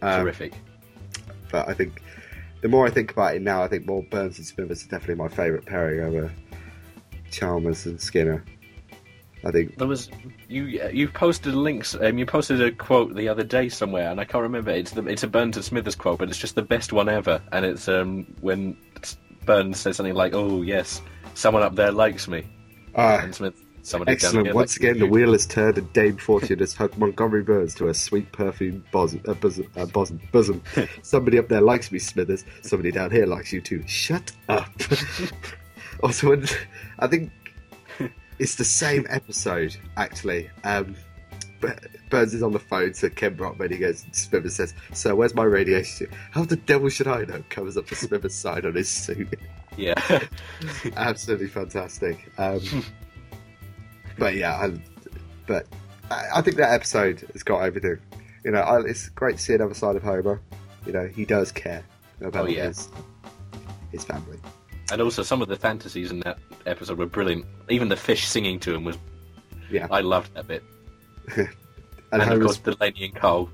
[0.02, 0.54] Um, Terrific.
[1.50, 2.02] but I think
[2.60, 5.16] the more I think about it now, I think more Burns and Smithers are definitely
[5.16, 6.32] my favourite pairing over
[7.30, 8.44] Chalmers and Skinner.
[9.44, 10.10] I think There was
[10.48, 10.64] you.
[10.64, 11.94] You posted links.
[11.94, 14.72] Um, you posted a quote the other day somewhere, and I can't remember.
[14.72, 17.40] It's the it's a Burns and Smithers quote, but it's just the best one ever.
[17.52, 18.76] And it's um when
[19.48, 21.00] Burns says something like, "Oh yes,
[21.32, 22.44] someone up there likes me,"
[22.94, 24.54] ah, and Smith, somebody excellent.
[24.54, 27.86] Once again, you." the wheel has turned and Dame Fortune has hugged Montgomery Burns to
[27.86, 29.22] her sweet perfume bosom.
[29.26, 30.62] Uh, bosom, uh, bosom, bosom.
[31.02, 32.44] Somebody up there likes me, Smithers.
[32.60, 33.82] Somebody down here likes you too.
[33.86, 34.70] Shut up.
[36.02, 36.40] also,
[36.98, 37.32] I think
[38.38, 40.50] it's the same episode actually.
[40.64, 40.94] Um,
[42.10, 43.70] Burns is on the phone to Kent Brockman.
[43.70, 46.10] He goes, Smithers says, "So where's my radiation suit?
[46.30, 49.28] How the devil should I know?" Covers up the Smithers side on his suit.
[49.76, 49.94] Yeah,
[50.96, 52.30] Absolutely fantastic.
[52.38, 52.60] Um,
[54.18, 54.72] but yeah, I,
[55.46, 55.66] but
[56.10, 57.98] I, I think that episode has got everything.
[58.44, 60.40] You know, I, it's great to see another side of Homer.
[60.86, 61.84] You know, he does care
[62.20, 62.66] about Oh, yeah.
[62.68, 62.88] his
[63.92, 64.38] his family.
[64.92, 67.44] and also some of the fantasies in that episode were brilliant.
[67.68, 68.96] Even the fish singing to him was.
[69.70, 69.86] Yeah.
[69.90, 70.62] I loved that bit.
[71.36, 73.50] And, And, of course, Delaney and Cole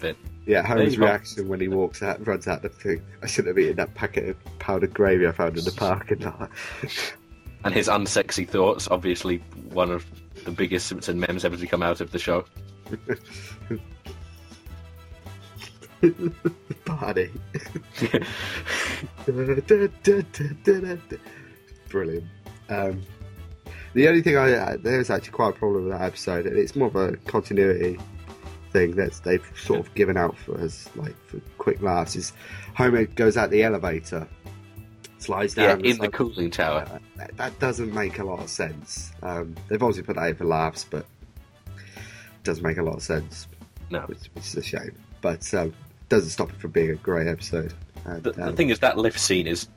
[0.00, 0.16] bit.
[0.46, 3.00] yeah, Homer's reaction when he walks out, runs out the thing.
[3.22, 6.50] I shouldn't have eaten that packet of powdered gravy I found in the parking lot.
[7.64, 9.36] And his unsexy thoughts, obviously
[9.70, 10.04] one of
[10.44, 12.44] the biggest Simpson memes ever to come out of the show.
[16.84, 17.30] Party.
[21.88, 22.24] Brilliant.
[22.68, 23.02] Um,
[23.94, 26.74] the only thing I uh, there's actually quite a problem with that episode, and it's
[26.76, 27.98] more of a continuity
[28.72, 32.16] thing that they've sort of given out for us, like for quick laughs.
[32.16, 32.32] Is
[32.74, 34.26] Homer goes out the elevator,
[35.18, 36.86] slides Yeah, down, in the cooling tower.
[36.90, 39.12] uh, that, that doesn't make a lot of sense.
[39.22, 41.04] Um, they've obviously put that in for laughs, but
[41.76, 43.46] it doesn't make a lot of sense,
[43.90, 44.00] No.
[44.06, 44.92] which, which is a shame.
[45.20, 45.74] But um,
[46.08, 47.74] doesn't stop it from being a great episode.
[48.06, 49.68] And, The, the um, thing is, that lift scene is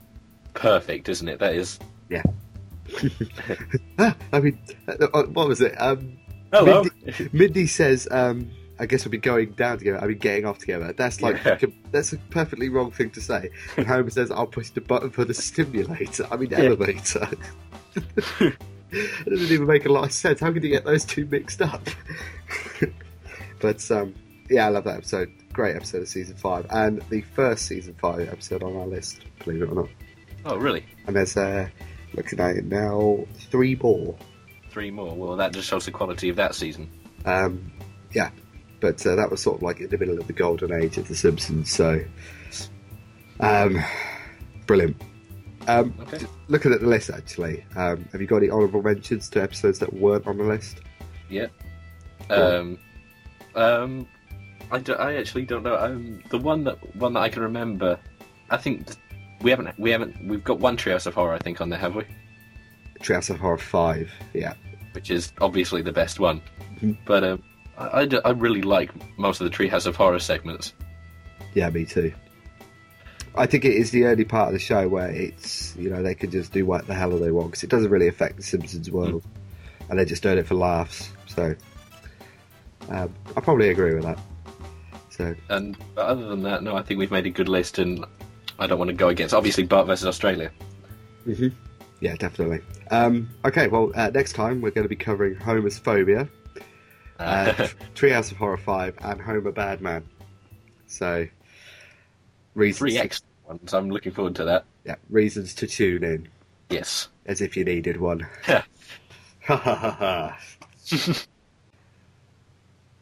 [0.54, 1.38] perfect, isn't it?
[1.38, 1.78] That is.
[2.08, 2.22] Yeah.
[3.98, 4.58] Ah, I mean,
[4.88, 5.74] uh, uh, what was it?
[5.80, 6.16] Um,
[6.52, 6.84] Hello.
[7.04, 9.98] Mindy, Mindy says, um, "I guess we'll be going down together.
[10.02, 11.58] I mean, getting off together." That's like Yeah.
[11.90, 13.50] that's a perfectly wrong thing to say.
[13.76, 16.26] And Homer says, "I'll push the button for the stimulator.
[16.30, 16.58] I mean, Yeah.
[16.60, 17.28] elevator."
[18.40, 18.54] it
[19.28, 20.40] doesn't even make a lot of sense.
[20.40, 21.86] How could you get those two mixed up?
[23.60, 24.14] but um,
[24.50, 25.30] yeah, I love that episode.
[25.52, 29.20] Great episode of season five, and the first season five episode on our list.
[29.44, 29.88] Believe it or not.
[30.44, 30.84] Oh, really?
[31.06, 31.68] And there's uh,
[32.18, 34.16] at it now, three more.
[34.70, 35.14] Three more.
[35.14, 36.90] Well, that just shows the quality of that season.
[37.24, 37.72] Um,
[38.12, 38.30] yeah,
[38.80, 41.08] but uh, that was sort of like in the middle of the golden age of
[41.08, 41.70] The Simpsons.
[41.70, 42.00] So,
[43.40, 43.82] um,
[44.66, 45.00] brilliant.
[45.66, 46.24] Um, Okay.
[46.48, 49.92] Looking at the list, actually, um, have you got any honourable mentions to episodes that
[49.92, 50.80] weren't on the list?
[51.28, 51.48] Yeah.
[52.30, 52.78] Um,
[53.56, 54.06] um,
[54.70, 55.76] I, do, I actually don't know.
[55.76, 57.98] Um, the one that one that I can remember,
[58.50, 58.98] I think th-
[59.42, 61.94] we haven't we haven't we've got one Treehouse of Horror I think on there, have
[61.94, 62.04] we?
[63.00, 64.10] Treehouse of Horror five.
[64.34, 64.54] Yeah,
[64.92, 66.40] Which is obviously the best one.
[66.80, 66.96] Mhm.
[67.04, 67.42] But um,
[67.78, 70.72] I, I, I really like most of the Treehouse of Horror segments.
[71.54, 72.12] yeah, me too.
[73.38, 76.14] I think it is the only part of the show where it's you know they
[76.14, 78.90] can just do what the hell they want because it doesn't really affect the Simpsons
[78.90, 79.22] world,
[79.90, 81.10] and they're just doing it for laughs.
[81.26, 81.54] So,
[82.88, 84.18] um, I probably agree with that.
[85.10, 88.04] So, And but other than that, no, I think we've made a good list, and
[88.58, 90.50] I don't want to go against obviously Bart versus Australia.
[92.00, 92.60] Yeah, definitely.
[92.90, 96.28] Um, okay, well, uh, next time we're going to be covering Homer's Phobia,
[97.18, 97.44] uh,
[97.94, 100.04] Treehouse of Horror 5, and Homer Badman.
[100.86, 101.26] So,
[102.54, 103.74] reasons, Three to, excellent ones.
[103.74, 104.64] I'm looking forward to that.
[104.84, 106.28] yeah, reasons to tune in,
[106.70, 107.08] Yes.
[107.26, 108.26] as if you needed one.
[108.48, 108.62] Yeah.
[109.46, 110.38] Ha ha ha ha.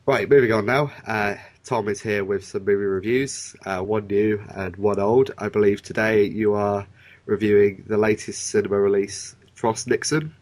[0.06, 0.92] Right, moving on now.
[1.06, 1.34] Uh,
[1.64, 5.30] Tom is here with some movie reviews, uh, one new and one old.
[5.38, 6.86] I believe today you are
[7.24, 10.34] reviewing the latest cinema release, Frost Nixon.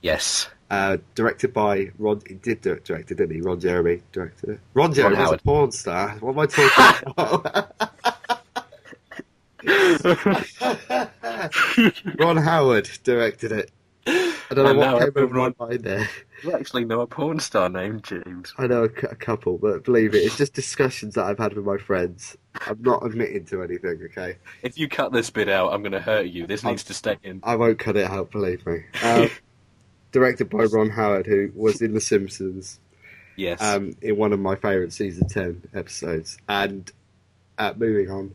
[0.00, 0.48] Yes.
[0.70, 2.22] Uh, directed by Ron.
[2.26, 3.42] He did do it, directed, didn't he?
[3.42, 4.60] Ron Jeremy directed it.
[4.72, 5.42] Ron Jeremy was a Howard.
[5.44, 6.10] porn star.
[6.20, 7.76] What am I talking about?
[12.18, 13.70] Ron Howard directed it.
[14.06, 16.08] I don't know what came everyone- over my mind there.
[16.44, 18.54] You actually know a porn star named James.
[18.58, 21.64] I know a, a couple, but believe it, it's just discussions that I've had with
[21.64, 22.36] my friends.
[22.66, 24.36] I'm not admitting to anything, okay?
[24.62, 26.46] If you cut this bit out, I'm going to hurt you.
[26.46, 27.40] This needs to stay in.
[27.42, 28.84] I won't cut it out, believe me.
[29.02, 29.30] Um,
[30.12, 32.80] directed by Ron Howard, who was in The Simpsons.
[33.36, 33.62] Yes.
[33.62, 36.36] um, in one of my favourite season 10 episodes.
[36.48, 36.90] And
[37.56, 38.34] uh, moving on,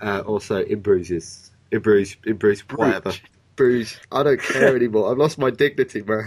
[0.00, 1.50] uh, also in Bruges.
[1.70, 3.12] In Bruges, in Bruges, whatever.
[3.54, 3.98] Bruges.
[4.10, 5.10] I don't care anymore.
[5.12, 6.26] I've lost my dignity, man.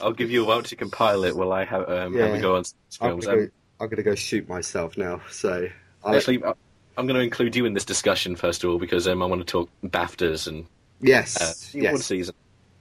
[0.00, 2.36] I'll give you a while to compile it while I have, um, have Yeah.
[2.36, 2.64] a go on
[3.00, 3.26] I'm films.
[3.26, 3.48] Um, go,
[3.80, 5.20] I'm gonna go shoot myself now.
[5.30, 5.68] So,
[6.04, 6.54] I'll, actually, I-
[6.96, 9.40] I'm going to include you in this discussion first of all because um, I want
[9.40, 10.66] to talk BAFTAs and
[11.00, 12.34] yes, uh, yes, season.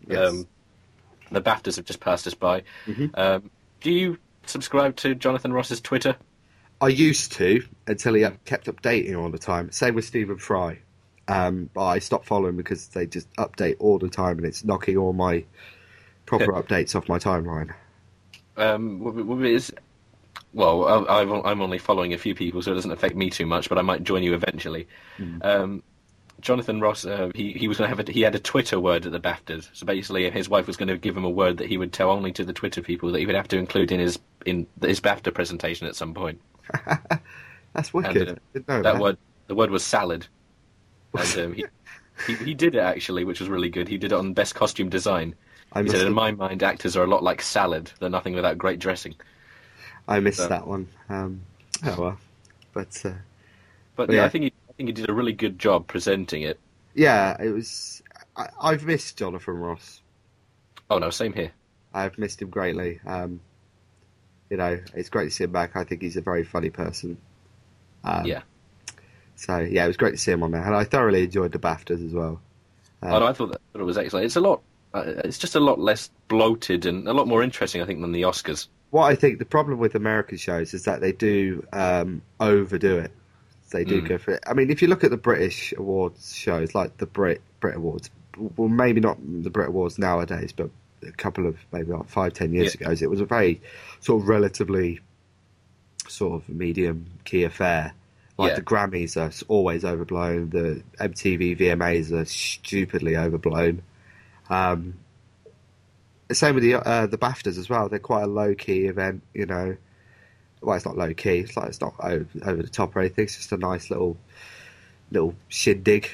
[0.08, 0.30] yes.
[0.30, 0.48] Um,
[1.32, 2.64] the BAFTAs have just passed us by.
[2.88, 3.12] Mhm.
[3.16, 4.18] Um, do you
[4.48, 6.16] subscribe to Jonathan Ross's Twitter?
[6.82, 9.72] I used to until he kept updating all the time.
[9.72, 10.80] Same with Stephen Fry.
[11.28, 14.98] Um, but I stopped following because they just update all the time, and it's knocking
[14.98, 15.44] all my
[16.28, 17.74] proper updates off my timeline.
[18.58, 19.74] Um, is
[20.54, 23.68] well, I- I'm only following a few people, so it doesn't affect me too much.
[23.70, 24.88] But I might join you eventually.
[25.42, 25.82] Um,
[26.40, 29.06] Jonathan Ross, uh, he he was going to have a, he had a Twitter word
[29.08, 29.70] at the BAFTAs.
[29.74, 32.12] So basically, his wife was going to give him a word that he would tell
[32.12, 35.00] only to the Twitter people that he would have to include in his in his
[35.02, 36.40] BAFTA presentation at some point.
[37.74, 38.30] That's wicked.
[38.30, 39.18] uh, Didn't know That word,
[39.48, 40.28] the word was salad,
[41.18, 41.66] and um, he,
[42.28, 43.88] he he did it actually, which was really good.
[43.88, 45.36] He did it on best costume design.
[45.74, 47.92] I He said, "In my mind, actors are a lot like salad.
[48.00, 49.16] They're nothing without great dressing."
[50.08, 50.88] I missed so- that one.
[51.10, 51.42] Um,
[51.86, 52.18] oh well,
[52.74, 53.12] but uh,
[53.96, 54.26] But But yeah, yeah.
[54.26, 56.60] I think he, I think he did a really good job presenting it.
[56.94, 58.02] yeah, it was.
[58.36, 60.02] I, I've missed Jonathan Ross.
[60.90, 61.52] Oh no, same here.
[61.94, 63.00] I've missed him greatly.
[63.06, 63.42] Um,
[64.50, 65.76] you know, it's great to see him back.
[65.76, 67.18] I think he's a very funny person.
[68.04, 68.42] Um, yeah.
[69.36, 71.60] So yeah, it was great to see him on there, and I thoroughly enjoyed the
[71.60, 72.40] Baftas as well.
[73.04, 74.26] Uh, oh, no, I thought that it was excellent.
[74.26, 74.62] It's a lot.
[74.94, 78.12] Uh, it's just a lot less bloated and a lot more interesting, I think, than
[78.12, 78.68] the Oscars.
[78.90, 83.12] What I think the problem with American shows is that they do um, overdo it.
[83.72, 84.08] They do Mm.
[84.08, 84.44] go for it.
[84.48, 88.10] I mean, if you look at the British awards shows, like the Brit Brit Awards,
[88.56, 90.70] well, maybe not the Brit Awards nowadays, but
[91.06, 93.62] a couple of maybe like five, ten years ago, it was a very
[94.00, 95.02] sort of relatively
[96.08, 97.94] sort of medium key affair.
[98.38, 98.56] Like Yeah.
[98.56, 100.50] the Grammys are always overblown.
[100.52, 103.82] The MTV VMAs are stupidly overblown.
[104.50, 104.96] Um,
[106.32, 107.90] same with the uh, the Baftas as well.
[107.90, 109.78] They're quite a low key event, you know.
[110.62, 111.40] Well, it's not low key.
[111.40, 113.26] It's like it's not over, over the top or anything.
[113.26, 114.18] It's just a nice little
[115.12, 116.10] little shindig.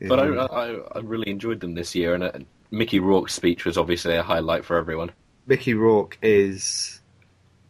[0.00, 0.26] But I.
[0.46, 2.32] I, I really enjoyed them this year, and uh,
[2.70, 5.12] Mickey Rourke's speech was obviously a highlight for everyone.
[5.46, 7.00] Mickey Rourke is.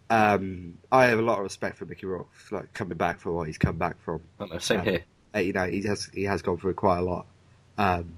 [0.08, 3.46] Um, I have a lot of respect for Mickey Rourke, like coming back from what
[3.46, 4.20] he's come back from.
[4.38, 4.98] I don't know, same Yeah.
[5.34, 5.42] here.
[5.42, 7.26] You know, he has he has gone through quite a lot,
[7.78, 8.16] um,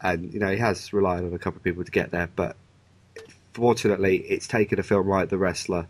[0.00, 2.28] and you know he has relied on a couple of people to get there.
[2.34, 2.56] But
[3.54, 5.86] fortunately, it's taken a film like The Wrestler,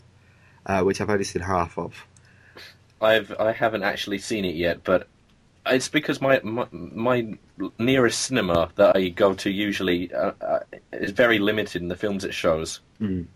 [0.66, 2.04] uh, which I've only seen half of.
[3.00, 5.06] I've I haven't actually seen it yet, but
[5.66, 7.38] it's because my my, my
[7.78, 10.60] nearest cinema that I go to usually uh, uh,
[10.92, 13.26] is very limited in the films it shows, Mm.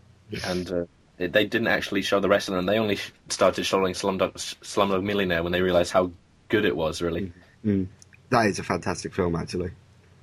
[0.44, 0.84] and uh,
[1.18, 2.98] they didn't actually show the wrestler, and they only
[3.28, 6.10] started showing Slumdog, Slumdog Millionaire when they realized how
[6.48, 7.00] good it was.
[7.02, 7.32] Really,
[7.64, 7.86] Mm.
[8.30, 9.70] That is a fantastic film, actually.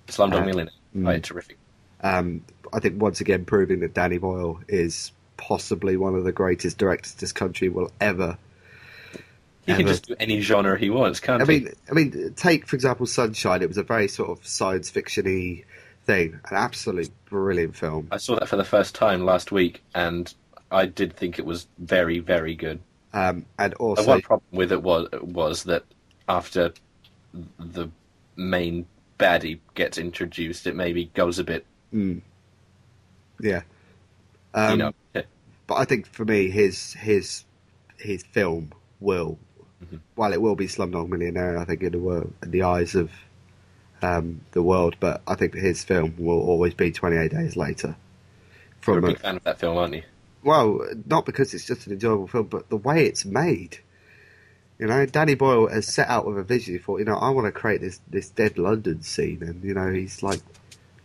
[0.09, 1.05] Slumdog Millionaire, mm.
[1.05, 1.57] right, terrific.
[2.01, 6.77] Um, I think once again proving that Danny Boyle is possibly one of the greatest
[6.77, 8.37] directors this country will ever.
[9.65, 11.59] He can just do any genre he wants, can't I he?
[11.59, 13.61] mean, I mean, take for example Sunshine.
[13.61, 15.63] It was a very sort of science fiction-y
[16.05, 18.07] thing, an absolute brilliant film.
[18.11, 20.33] I saw that for the first time last week, and
[20.71, 22.79] I did think it was very, very good.
[23.13, 25.83] Um, and The also, one problem with it was was that
[26.27, 26.73] after
[27.59, 27.89] the
[28.35, 28.85] main
[29.19, 32.21] baddie gets introduced, it maybe goes a bit, mm,
[33.39, 33.61] yeah.
[34.53, 34.93] Um, you know.
[35.67, 37.43] but I think for me, his his
[37.97, 39.37] his film will,
[39.83, 39.99] Mhm.
[40.15, 41.57] well, it will be Slumdog Millionaire.
[41.57, 43.11] I think in the world, in the eyes of
[44.01, 47.95] um, the world, but I think his film will always be Twenty Eight Days Later.
[48.87, 50.03] You're a From a, big fan of that film, aren't you?
[50.43, 53.79] well, not because it's just an enjoyable film, but the way it's made.
[54.79, 56.73] You know, Danny Boyle has set out with a vision.
[56.73, 59.73] He thought, you know, I want to create this this dead London scene, and you
[59.73, 60.41] know, he's like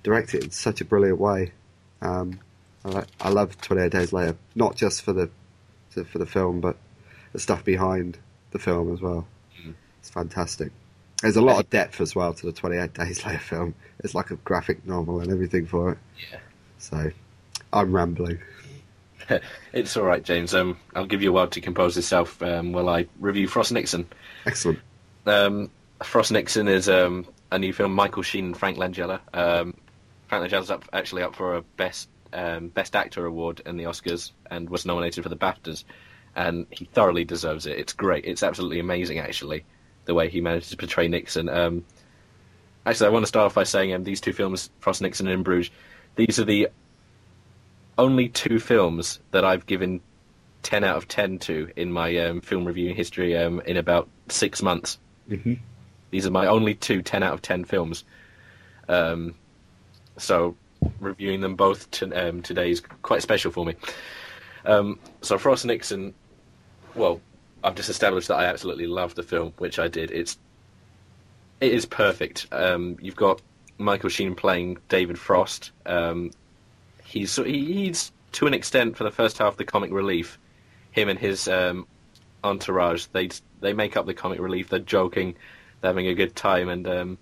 [0.04, 1.52] directed it in such a brilliant way.
[2.00, 2.38] Um,
[2.84, 5.28] I, like, I love Twenty Eight Days Later, not just for the
[5.90, 6.76] for the film, but
[7.32, 8.18] the stuff behind
[8.52, 9.26] the film as well.
[9.60, 9.74] Mhm.
[9.98, 10.70] It's fantastic.
[11.22, 13.74] There's a lot of depth as well to the Twenty Eight Days Later film.
[14.00, 15.98] It's like a graphic novel and everything for it.
[16.30, 16.38] Yeah.
[16.78, 17.10] So,
[17.72, 18.38] I'm rambling.
[19.72, 20.54] It's all right, James.
[20.54, 24.06] Um, I'll give you a while to compose yourself um, while I review Frost Nixon.
[24.46, 24.78] Excellent.
[25.26, 25.70] Um,
[26.02, 27.92] Frost Nixon is um, a new film.
[27.92, 29.20] Michael Sheen and Frank Langella.
[29.32, 29.74] Um,
[30.28, 34.32] Frank Langella's up, actually up for a best um, best actor award in the Oscars
[34.50, 35.84] and was nominated for the BAFTAs,
[36.34, 37.78] and he thoroughly deserves it.
[37.78, 38.24] It's great.
[38.24, 39.64] It's absolutely amazing, actually,
[40.04, 41.48] the way he managed to portray Nixon.
[41.48, 41.84] Um,
[42.84, 45.34] actually, I want to start off by saying um, these two films, Frost Nixon and
[45.34, 45.70] In Bruges,
[46.16, 46.68] these are the
[47.99, 50.01] only two films that I've given
[50.62, 54.62] 10 out of 10 to in my um, film reviewing history um, in about six
[54.62, 54.99] months.
[55.28, 55.55] Mm-hmm.
[56.11, 58.05] These are my only two 10 out of 10 films.
[58.88, 59.34] Um,
[60.16, 60.57] so
[61.01, 63.74] reviewing them both to, um, today is quite special for me.
[64.64, 66.14] Um, so Frost Nixon,
[66.95, 67.20] well,
[67.62, 70.11] I've just established that I absolutely love the film, which I did.
[70.11, 70.38] It's
[71.61, 72.47] it is perfect.
[72.53, 73.40] Um, you've got
[73.78, 75.70] Michael Sheen playing David Frost.
[77.14, 80.36] He's he- he's to an extent for the first half of the comic relief.
[80.90, 81.86] Him and his um,
[82.42, 83.28] entourage, they
[83.60, 84.68] they make up the comic relief.
[84.68, 85.36] They're joking,
[85.80, 87.18] they're having a good time, and um,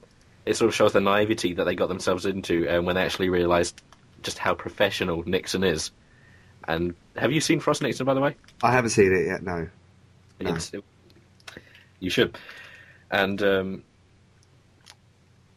[0.47, 3.29] it sort of shows the naivety that they got themselves into um, when they actually
[3.29, 3.83] realised
[4.23, 5.91] just how professional Nixon is.
[6.67, 8.35] And have you seen Frost Nixon, by the way?
[8.63, 9.43] I haven't seen it yet.
[9.43, 9.69] No.
[10.41, 10.55] No.
[10.55, 10.73] It's,
[12.01, 12.39] you should.
[13.11, 13.83] And um,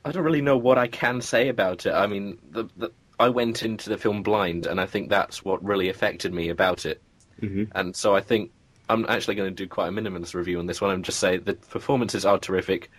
[0.04, 1.94] I don't really know what I can say about it.
[1.94, 5.64] I mean, the, the, I went into the film blind, and I think that's what
[5.64, 7.02] really affected me about it.
[7.42, 7.70] Mhm.
[7.74, 8.52] And so I think
[8.90, 11.38] I'm actually going to do quite a minimalist review on this one I'm just say
[11.38, 12.92] the performances are terrific.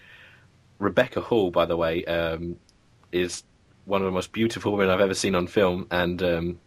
[0.79, 2.57] Rebecca Hall, by the way, um,
[3.13, 3.45] is
[3.85, 6.61] one of the most beautiful women I've ever seen on film, and um,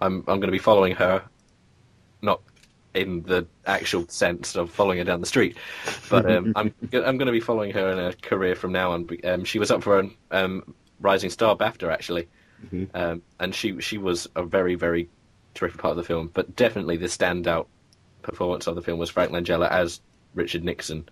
[0.00, 1.24] I'm I'm going to be following her,
[2.22, 2.40] not
[2.94, 5.56] in the actual sense of following her down the street,
[6.10, 9.08] but um, I'm I'm going to be following her in her career from now on.
[9.24, 12.28] Um, she was up for an um, Rising Star BAFTA actually,
[12.66, 12.88] Mhm.
[12.94, 15.08] um, and she she was a very very
[15.54, 16.30] terrific part of the film.
[16.32, 17.66] But definitely the standout
[18.22, 20.00] performance of the film was Frank Langella as
[20.34, 21.08] Richard Nixon.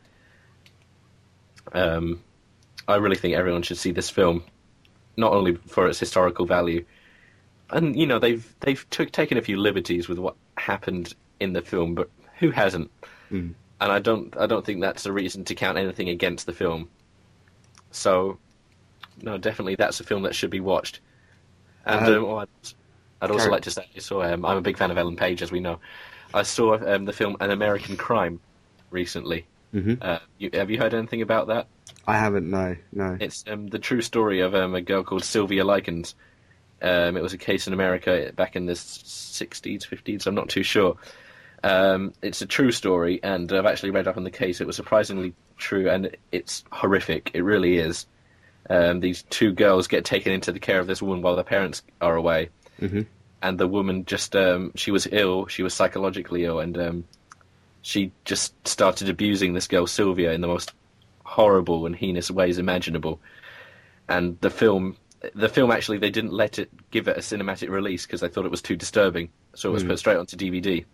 [1.72, 2.22] Um,
[2.88, 4.44] I really think everyone should see this film,
[5.16, 6.84] not only for its historical value,
[7.70, 11.62] and you know they've they've took, taken a few liberties with what happened in the
[11.62, 12.90] film, but who hasn't?
[13.30, 13.54] Mm.
[13.80, 16.88] And I don't I don't think that's a reason to count anything against the film.
[17.90, 18.38] So,
[19.22, 21.00] no, definitely that's a film that should be watched.
[21.84, 22.48] And Uh, um, oh, I'd,
[23.22, 25.42] I'd also Karen- like to say, so um, I'm a big fan of Ellen Page,
[25.42, 25.78] as we know.
[26.34, 28.40] I saw um, the film An American Crime
[28.90, 29.46] recently.
[29.74, 30.02] Mhm.
[30.02, 31.66] Uh, you, have you heard anything about that?
[32.06, 32.48] I haven't.
[32.50, 32.76] No.
[32.92, 33.16] No.
[33.20, 36.14] It's um, the true story of um, a girl called Sylvia Likens.
[36.82, 40.62] Um, it was a case in America back in the 60s, 50s, I'm not too
[40.62, 40.96] sure.
[41.64, 44.60] Um, it's a true story, and I've actually read up on the case.
[44.60, 47.30] It was surprisingly true, and it's horrific.
[47.34, 48.06] It really is.
[48.68, 51.82] Um, these two girls get taken into the care of this woman while their parents
[52.00, 52.48] are away,
[52.80, 53.06] Mhm.
[53.42, 55.46] and the woman just um, she was ill.
[55.46, 57.04] She was psychologically ill, and um,
[57.82, 60.72] she just started abusing this girl Sylvia in the most
[61.24, 63.20] horrible and heinous ways imaginable.
[64.08, 64.96] and the film
[65.34, 68.44] the film actually they didn't let it give it a cinematic release because they thought
[68.44, 69.88] it was too disturbing, so it was Mm.
[69.88, 70.84] put straight onto DVD.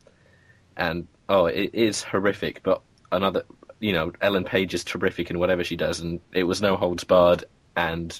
[0.76, 3.42] And oh, it is horrific, but another
[3.80, 7.04] you know Ellen Page is terrific in whatever she does, and it was no holds
[7.04, 7.44] barred,
[7.76, 8.18] and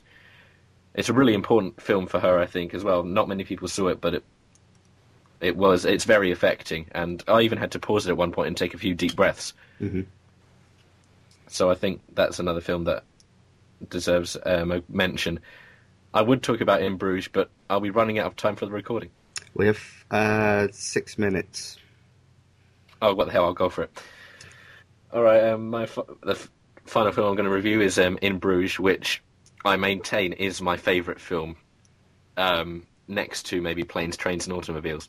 [0.94, 3.02] it's a really important film for her, I think, as well.
[3.02, 4.24] Not many people saw it, but it
[5.40, 8.48] it was it's very affecting, and I even had to pause it at one point
[8.48, 9.54] and take a few deep breaths.
[9.80, 10.06] Mhm.
[11.48, 13.04] So I think that's another film that
[13.90, 15.40] deserves um, a mention.
[16.14, 18.72] I would talk about In Bruges, but I'll be running out of time for the
[18.72, 19.10] recording.
[19.54, 19.80] We have
[20.10, 21.78] uh, six minutes.
[23.02, 23.44] Oh, what the hell?
[23.44, 24.02] I'll go for it.
[25.12, 25.42] All right.
[25.44, 26.50] Um, my f- the f-
[26.86, 29.22] final film I'm going to review is um, In Bruges, which
[29.64, 31.56] I maintain is my favourite film,
[32.36, 35.08] um, next to maybe Planes, Trains, and Automobiles.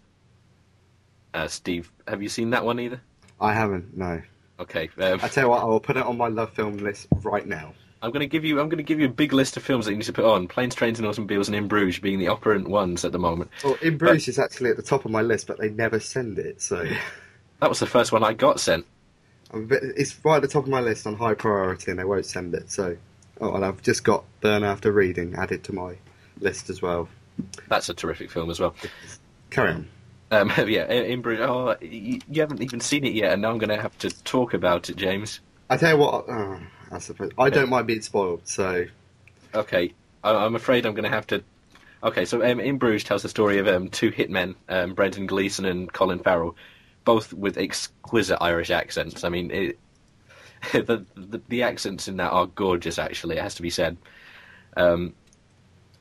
[1.33, 3.01] Uh, Steve, have you seen that one either?
[3.41, 3.97] I haven't.
[3.97, 4.21] No.
[4.59, 4.89] Okay.
[4.99, 7.73] Um, I tell you what, I will put it on my LoveFilm list right now.
[8.01, 8.59] I'm going to give you.
[8.59, 10.25] I'm going to give you a big list of films that you need to put
[10.25, 10.47] on.
[10.47, 13.49] Planes, Trains, and Automobiles, and In Bruges being the operant ones at the moment.
[13.63, 16.37] Well, In Bruges is actually at the top of my list, but they never send
[16.37, 16.85] it, so
[17.63, 18.85] That was the first one I got sent.
[19.53, 22.25] Bit, it's right at the top of my list on high priority, and they won't
[22.25, 22.69] send it.
[22.69, 22.97] So,
[23.43, 25.95] oh, and I've just got Burn After Reading added to my
[26.39, 27.09] list as well.
[27.67, 28.75] That's a terrific film as well.
[29.49, 29.87] Carry on.
[30.31, 31.45] Um, yeah, In Bruges.
[31.47, 34.09] Oh, you, you haven't even seen it yet, and now I'm going to have to
[34.23, 35.39] talk about it, James.
[35.69, 36.59] I tell you what, uh,
[36.91, 38.47] I suppose I don't mind being spoiled.
[38.47, 38.85] So,
[39.53, 41.43] Okay, I, I'm afraid I'm going to have to.
[42.03, 45.65] Okay, so um, In Bruges tells the story of um, two hitmen, um, Brendan Gleeson
[45.65, 46.55] and Colin Farrell,
[47.05, 49.23] both with exquisite Irish accents.
[49.23, 49.79] I mean, it,
[50.71, 52.97] the, the the accents in that are gorgeous.
[52.97, 53.97] Actually, it has to be said.
[54.77, 55.13] Um,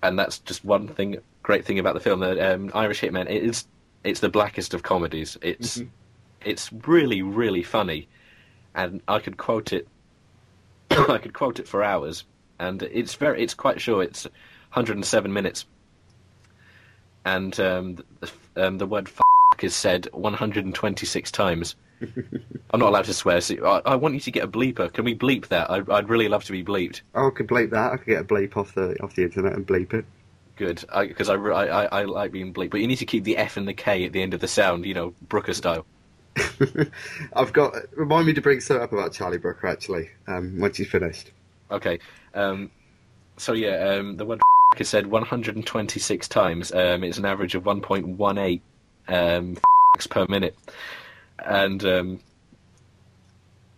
[0.02, 2.20] and that's just one thing, great thing about the film.
[2.20, 3.66] That um, Irish Hitman, it is
[4.04, 5.36] it's the blackest of comedies.
[5.42, 5.88] It's Mhm.
[6.44, 8.08] it's really really funny,
[8.74, 9.88] and I could quote it.
[10.90, 12.24] I could quote it for hours,
[12.58, 14.06] and it's very it's quite short.
[14.06, 15.66] It's 107 minutes,
[17.24, 19.20] and um, the, um, the word "f***
[19.62, 21.76] is said 126 times.
[22.70, 23.40] I'm not allowed to swear.
[23.40, 24.92] So I, I want you to get a bleeper.
[24.92, 25.70] Can we bleep that?
[25.70, 27.02] I, I'd really love to be bleeped.
[27.14, 27.92] oh, I could bleep that.
[27.92, 30.04] I could get a bleep off the off the internet and bleep it.
[30.56, 32.70] Good, because I, I, I, I like being bleeped.
[32.70, 34.48] But you need to keep the F and the K at the end of the
[34.48, 34.84] sound.
[34.84, 35.86] You know, Brooker style.
[37.34, 40.10] I've got remind me to bring something up about Charlie Brooker actually.
[40.26, 41.30] Um, once you've finished.
[41.70, 41.98] Okay.
[42.34, 42.70] Um,
[43.36, 44.40] so yeah, um, the word
[44.78, 46.72] is said 126 times.
[46.72, 48.60] Um, it's an average of 1.18
[49.08, 49.56] um,
[50.10, 50.56] per minute,
[51.44, 52.20] and um,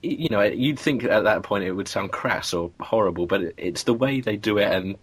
[0.03, 3.55] you know you'd think at that point it would sound crass or horrible, but it,
[3.57, 4.97] it's the way they do it, and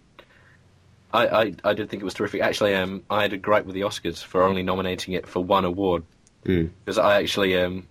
[1.12, 2.40] I, I I did think it was terrific.
[2.40, 5.64] Actually, um, I had a gripe with the Oscars for only nominating it for one
[5.64, 6.04] award
[6.44, 6.70] Mm.
[6.84, 7.86] because I actually um,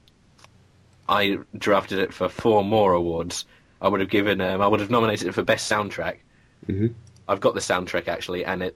[1.07, 3.45] I drafted it for four more awards.
[3.81, 6.17] I would have given um, I would have nominated it for best soundtrack.
[6.65, 6.87] hmm
[7.29, 8.75] I've got the soundtrack actually, and it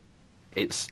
[0.56, 0.88] it's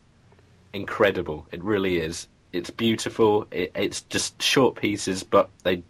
[0.74, 1.48] incredible.
[1.54, 2.28] It really is.
[2.54, 3.48] It's beautiful.
[3.52, 5.84] It, it's just short pieces, but they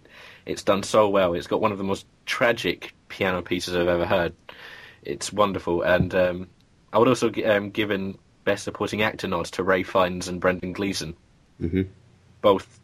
[0.45, 1.34] it's done so well.
[1.34, 4.34] It's got one of the most tragic piano pieces I've ever heard.
[5.03, 6.47] It's wonderful, and um,
[6.91, 10.74] I would also gi- um, given best supporting actor nods to Ralph Fiennes and Brendan
[10.74, 11.16] Gleeson
[11.59, 11.84] hmm
[12.41, 12.80] both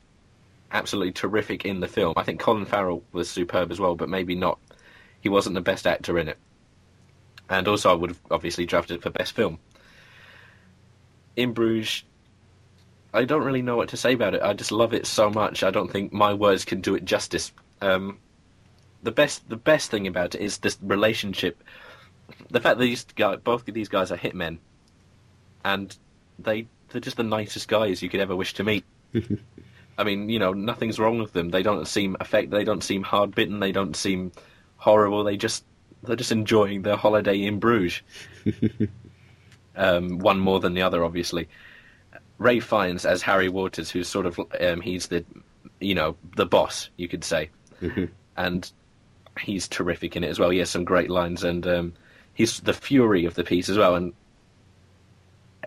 [0.72, 2.14] absolutely terrific in the film.
[2.16, 4.58] I think Colin Farrell was superb as well, but maybe not.
[5.22, 6.38] He wasn't the best actor in it.
[7.50, 9.60] And also, I would have obviously drafted it for best film.
[11.36, 12.04] In Bruges,
[13.14, 14.42] I don't really know what to say about it.
[14.42, 15.64] I just love it so much.
[15.64, 17.52] I don't think my words can do it justice.
[17.82, 18.20] Um,
[19.02, 21.64] the best, the best thing about it is this relationship.
[22.52, 24.60] The fact that these guys, both of these guys are hitmen,
[25.66, 25.96] and
[26.38, 28.86] they they're just the nicest guys you could ever wish to meet.
[29.98, 31.50] I mean, you know, nothing's wrong with them.
[31.50, 32.52] They don't seem affect.
[32.52, 33.60] They don't seem hard bitten.
[33.60, 34.32] They don't seem
[34.78, 35.24] horrible.
[35.24, 35.66] They just
[36.04, 38.02] they're just enjoying their holiday in Bruges.
[39.76, 41.48] um, one more than the other, obviously.
[42.40, 45.24] Ralph Fiennes as Harry Waters, who's sort of um, he's the
[45.80, 48.06] you know the boss, you could say, hmm
[48.38, 48.72] and
[49.38, 50.50] he's terrific in it as well.
[50.50, 51.94] He has some great lines, and um,
[52.34, 53.96] he's the fury of the piece as well.
[53.96, 54.14] And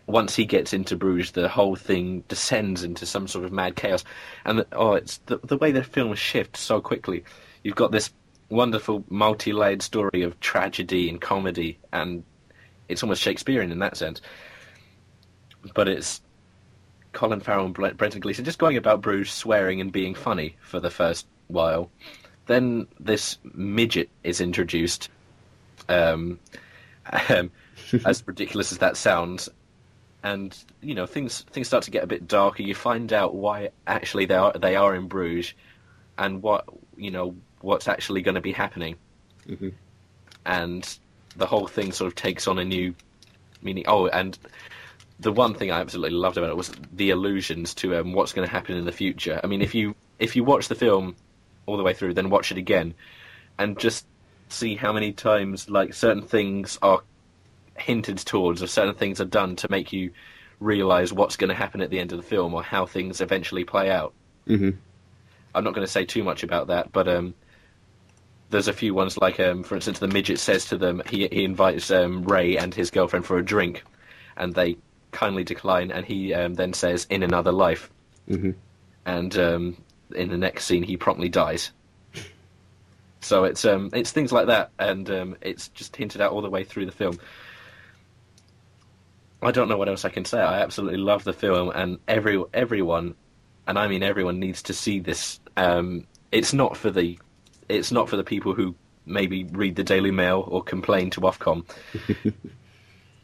[0.07, 4.05] once he gets into Bruges, the whole thing descends into some sort of mad chaos.
[4.45, 7.25] And the, oh, it's the the way the film shifts so quickly.
[7.63, 8.11] You've got this
[8.49, 12.25] wonderful multi-layered story of tragedy and comedy, and
[12.89, 14.21] it's almost Shakespearean in that sense.
[15.75, 16.21] But it's
[17.13, 20.81] Colin Farrell and Bre- Brendan Gleeson just going about Bruges, swearing and being funny for
[20.81, 21.91] the first while.
[22.47, 25.09] Then this midget is introduced.
[25.89, 26.39] Um,
[27.29, 27.51] um,
[28.05, 29.49] as ridiculous as that sounds,
[30.23, 32.63] and you know things things start to get a bit darker.
[32.63, 35.55] You find out why actually they are they are in Bruges,
[36.19, 36.65] and what
[36.97, 38.97] you know what's actually going to be happening.
[39.47, 39.69] hmm
[40.47, 40.99] And
[41.37, 42.95] the whole thing sort of takes on a new
[43.63, 43.85] meaning.
[43.87, 44.39] Oh, and
[45.23, 48.47] the one thing I absolutely loved about it was the allusions to um, what's going
[48.47, 49.41] to happen in the future.
[49.43, 51.15] I mean, if you if you watch the film
[51.67, 52.95] all the way through, then watch it again,
[53.59, 54.05] and just
[54.49, 57.03] see how many times like certain things are
[57.79, 60.11] hinted towards, or certain things are done to make you
[60.59, 63.65] realize what's going to happen at the end of the film, or how things eventually
[63.65, 64.13] play out.
[64.47, 64.71] hmm
[65.55, 67.35] I'm not going to say too much about that, but um,
[68.51, 71.45] there's a few ones like, um, for instance, the midget says to them he he
[71.45, 73.85] invites um, Ray and his girlfriend for a drink,
[74.37, 74.79] and they
[75.13, 77.91] kindly decline, and he um, then says in another life,
[78.27, 78.51] hmm
[79.05, 79.77] and um,
[80.15, 81.71] in the next scene he promptly dies.
[83.25, 86.51] So it's um, it's things like that, and um, it's just hinted at all the
[86.51, 87.21] way through the film.
[89.41, 90.41] I don't know what else I can say.
[90.41, 93.15] I absolutely love the film, and every everyone,
[93.69, 95.39] and I mean everyone, needs to see this.
[95.57, 97.17] Um, it's not for the,
[97.69, 98.75] it's not for the people who
[99.07, 101.65] maybe read the Daily Mail or complain to Ofcom.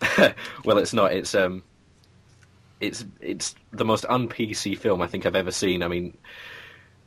[0.64, 1.12] well, it's not.
[1.12, 1.62] It's um,
[2.80, 5.82] it's it's the most un PC film I think I've ever seen.
[5.82, 6.16] I mean,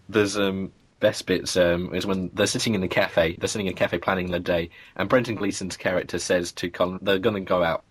[0.09, 3.73] there's um best bits um is when they're sitting in the cafe, they're sitting in
[3.73, 7.41] a cafe planning their day, and Brendan Gleeson's character says to Colin, they're going to
[7.41, 7.83] go out,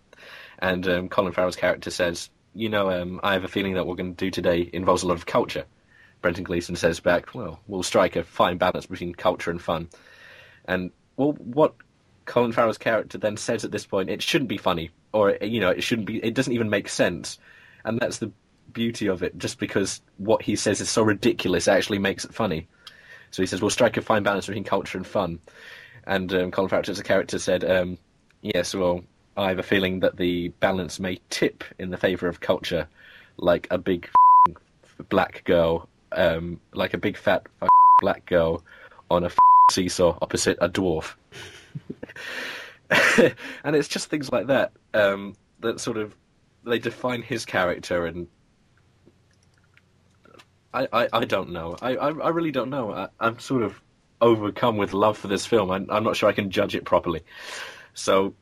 [0.59, 3.97] and um, Colin Farrell's character says, you know, um, I have a feeling that what
[3.97, 5.65] we're going to do today involves a lot of culture.
[6.21, 9.89] Brendan Gleeson says back, well, we'll strike a fine balance between culture and fun.
[10.65, 11.73] And well, what
[12.25, 15.69] Colin Farrell's character then says at this point, it shouldn't be funny, or you know,
[15.69, 16.23] it shouldn't be.
[16.23, 17.39] It doesn't even make sense,
[17.85, 18.31] and that's the
[18.73, 19.37] beauty of it.
[19.37, 22.67] Just because what he says is so ridiculous, it actually makes it funny.
[23.31, 25.39] So he says, "We'll strike a fine balance between culture and fun."
[26.05, 27.97] And um, Colin Farrell, as a character, said, um,
[28.41, 29.03] "Yes, well,
[29.37, 32.87] I have a feeling that the balance may tip in the favour of culture,
[33.37, 34.09] like a big
[35.09, 37.47] black girl, um, like a big fat
[37.99, 38.63] black girl
[39.09, 39.31] on a
[39.71, 41.13] seesaw opposite a dwarf."
[43.63, 46.15] and it's just things like that um, that sort of
[46.63, 48.27] they define his character and
[50.73, 51.75] I, I, I don't know.
[51.81, 52.93] I, I, I really don't know.
[52.93, 53.81] I, I'm sort of
[54.21, 55.69] overcome with love for this film.
[55.69, 57.21] I'm, I'm not sure I can judge it properly.
[57.93, 58.35] So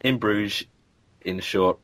[0.00, 0.66] in Bruges
[1.20, 1.78] in short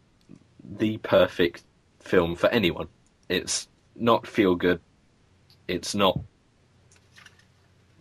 [0.63, 1.63] the perfect
[2.01, 2.89] film for anyone.
[3.29, 4.81] It's not feel good
[5.69, 6.19] it's not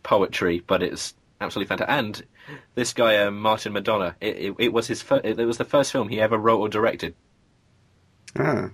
[0.02, 1.94] poetry but it's absolutely fantastic.
[1.94, 2.24] And
[2.76, 4.16] this guy um, Martin McDonagh.
[4.22, 6.60] It, it, it was his fir- it, it was the first film he ever wrote
[6.60, 7.16] or directed.
[8.38, 8.70] Ah,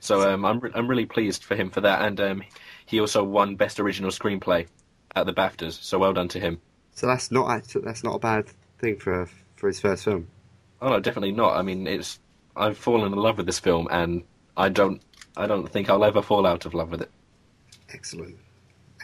[0.00, 2.42] So um, I'm re- I'm really pleased for him for that, and um,
[2.86, 4.66] he also won best original screenplay
[5.14, 5.80] at the BAFTAs.
[5.82, 6.60] So well done to him.
[6.94, 8.46] so that's not actually, that's not a bad
[8.78, 10.26] thing for for his first film.
[10.80, 11.56] Oh no, definitely not.
[11.56, 12.18] I mean, it's
[12.56, 14.24] I've fallen in love with this film, and
[14.56, 15.00] I don't
[15.36, 17.10] I don't think I'll ever fall out of love with it.
[17.94, 18.36] Excellent,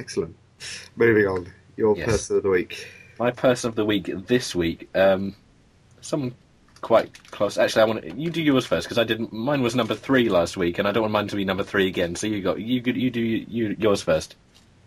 [0.01, 0.35] excellent.
[0.97, 2.07] Moving on, your Yes.
[2.07, 2.89] person of the week.
[3.19, 5.35] My person of the week this week, um,
[6.01, 6.35] someone
[6.81, 7.59] quite close.
[7.59, 9.33] Actually, I want you do yours first because I didn't.
[9.33, 11.89] Mine was number three last week, and I don't want mine to be number three
[11.89, 12.15] again.
[12.15, 14.37] So you got you you do you yours first.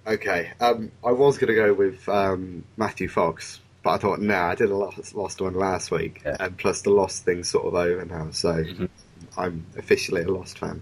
[0.08, 4.48] Okay, um, I was going to go with um, Matthew Fox, but I thought, nah,
[4.48, 6.38] I did a lost, lost one last week, Yeah.
[6.40, 8.90] and plus the Lost thing's sort of over now, so Mhm.
[9.38, 10.82] I'm officially a Lost fan.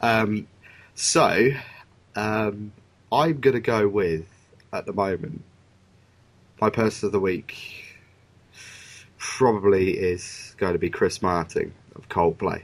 [0.00, 0.46] Um,
[0.94, 1.50] so
[2.16, 2.72] um,
[3.12, 4.24] I'm going to go with,
[4.72, 5.42] at the moment,
[6.60, 7.96] my person of the week
[9.18, 12.62] probably is going to be Chris Martin of Coldplay,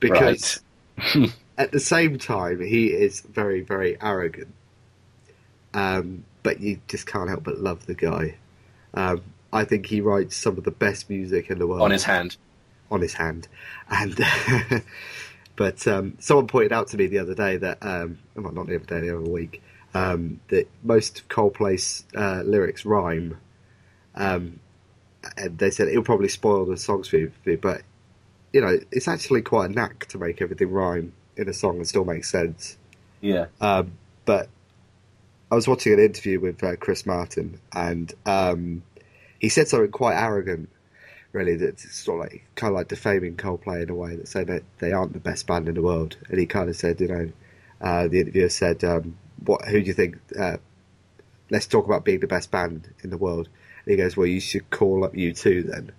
[0.00, 0.60] because
[1.58, 4.54] at the same time he is very, very arrogant.
[5.74, 8.36] Um, but you just can't help but love the guy.
[8.94, 9.22] Um,
[9.52, 12.36] I think he writes some of the best music in the world on his hand.
[12.90, 13.48] on his hand.
[13.90, 14.18] And
[15.56, 18.76] but um, someone pointed out to me the other day that um, well, not the
[18.76, 19.62] other day, the other week,
[19.94, 23.38] um, that most of Coldplay's uh, lyrics rhyme.
[24.14, 24.60] Um,
[25.36, 27.82] and they said it'll probably spoil the songs for you, but
[28.52, 31.88] you know it's actually quite a knack to make everything rhyme in a song and
[31.88, 32.76] still make sense.
[33.20, 33.46] Yeah.
[33.60, 33.92] Um,
[34.24, 34.48] but
[35.50, 38.82] I was watching an interview with uh, Chris Martin, and um,
[39.38, 40.68] he said something quite arrogant,
[41.32, 44.46] really, that's sort of like kind of like defaming Coldplay in a way, that saying
[44.46, 46.16] that they aren't the best band in the world.
[46.28, 47.32] And he kind of said, you know,
[47.80, 49.64] uh, the interviewer said, um, "What?
[49.66, 50.18] Who do you think?
[50.38, 50.58] Uh,
[51.50, 53.48] let's talk about being the best band in the world."
[53.84, 55.92] And he goes, "Well, you should call up U2 then."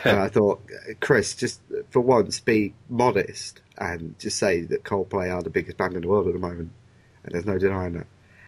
[0.04, 0.62] and I thought,
[1.00, 1.60] Chris, just
[1.90, 6.08] for once, be modest and just say that Coldplay are the biggest band in the
[6.08, 6.70] world at the moment,
[7.24, 8.06] and there's no denying that.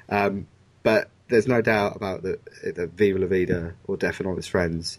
[0.09, 0.47] Um,
[0.83, 2.41] but there's no doubt about that.
[2.75, 4.99] That Viva La Vida or Death and All His Friends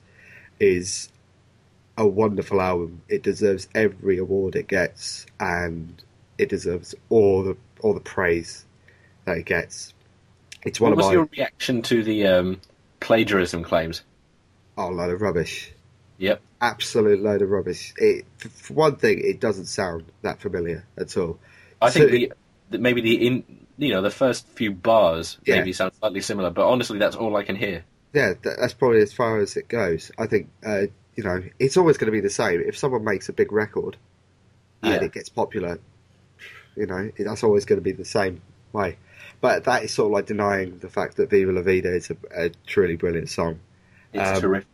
[0.60, 1.10] is
[1.98, 3.02] a wonderful album.
[3.08, 6.04] It deserves every award it gets, and
[6.38, 8.66] it deserves all the all the praise
[9.26, 9.94] that it gets.
[10.64, 12.62] It's one What was my your reaction to the um,
[13.00, 14.04] plagiarism claims?
[14.78, 15.72] Oh, load of rubbish.
[16.18, 16.42] Yep.
[16.62, 17.94] Absolute load of rubbish.
[17.98, 21.40] It, for one thing, it doesn't sound that familiar at all.
[21.82, 22.34] I think So- the,
[22.70, 23.44] the maybe the in
[23.78, 25.58] you know the first few bars Yeah.
[25.58, 27.84] maybe sound slightly similar, but honestly, that's all I can hear.
[28.14, 30.12] Yeah, that's probably as far as it goes.
[30.20, 30.84] I think, uh,
[31.16, 32.62] you know, it's always going to be the same.
[32.62, 33.98] If someone makes a big record
[34.84, 35.80] and it gets popular,
[36.76, 38.98] you know, that's always going to be the same way.
[39.44, 42.16] But that is sort of like denying the fact that Viva La Vida is a,
[42.46, 43.60] a truly brilliant song.
[44.14, 44.68] It's Um, terrific.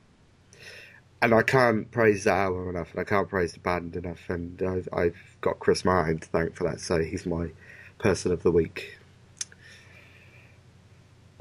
[1.24, 4.20] And I can't praise that album enough, and I can't praise the band enough.
[4.30, 7.49] And I've, I've got Chris Martin to thank for that, so he's my
[7.97, 8.99] person of the week.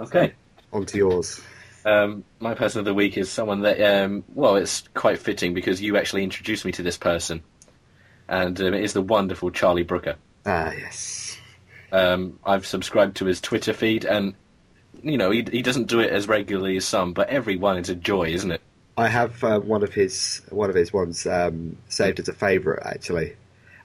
[0.01, 0.33] Okay.
[0.72, 1.43] On to yours.
[1.85, 5.83] Um, my person of the week is someone that, um, well, it's quite fitting because
[5.83, 7.43] you actually introduced me to this person,
[8.26, 10.16] and um, it is the wonderful Charlie Brooker.
[10.47, 11.28] Ah, yes.
[11.93, 14.34] Um, I've subscribed to his Twitter feed, and
[15.03, 17.89] you know he he doesn't do it as regularly as some, but every one is
[17.89, 18.61] a joy, isn't it?
[18.97, 22.84] I have uh, one of his one of his ones um, saved as a favourite
[22.84, 23.36] actually,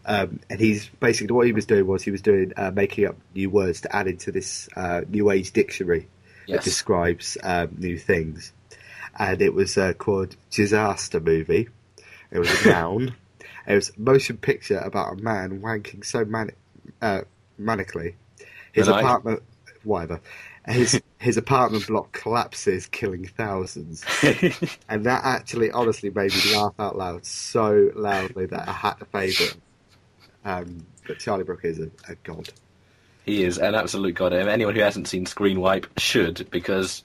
[0.06, 3.16] um, and he's basically what he was doing was he was doing uh, making up
[3.36, 6.08] new words to add into this uh, new age dictionary
[6.48, 8.52] that describes um, new things,
[9.18, 11.70] and it was uh, called disaster movie.
[12.32, 13.16] It was a noun.
[13.66, 16.52] It was a motion picture about a man wanking so mani-
[17.02, 17.22] uh,
[17.60, 18.16] manically.
[18.72, 19.44] His apartment,
[19.84, 20.20] whatever.
[20.68, 24.04] His his apartment block collapses, killing thousands.
[24.90, 29.06] And that actually, honestly, made me laugh out loud so loudly that I had to
[29.06, 29.56] favourite.
[30.46, 32.50] Um, but Charlie Brooker is a, a god.
[33.26, 34.34] He is an absolute god.
[34.34, 37.04] Anyone who hasn't seen Screen Wipe should, because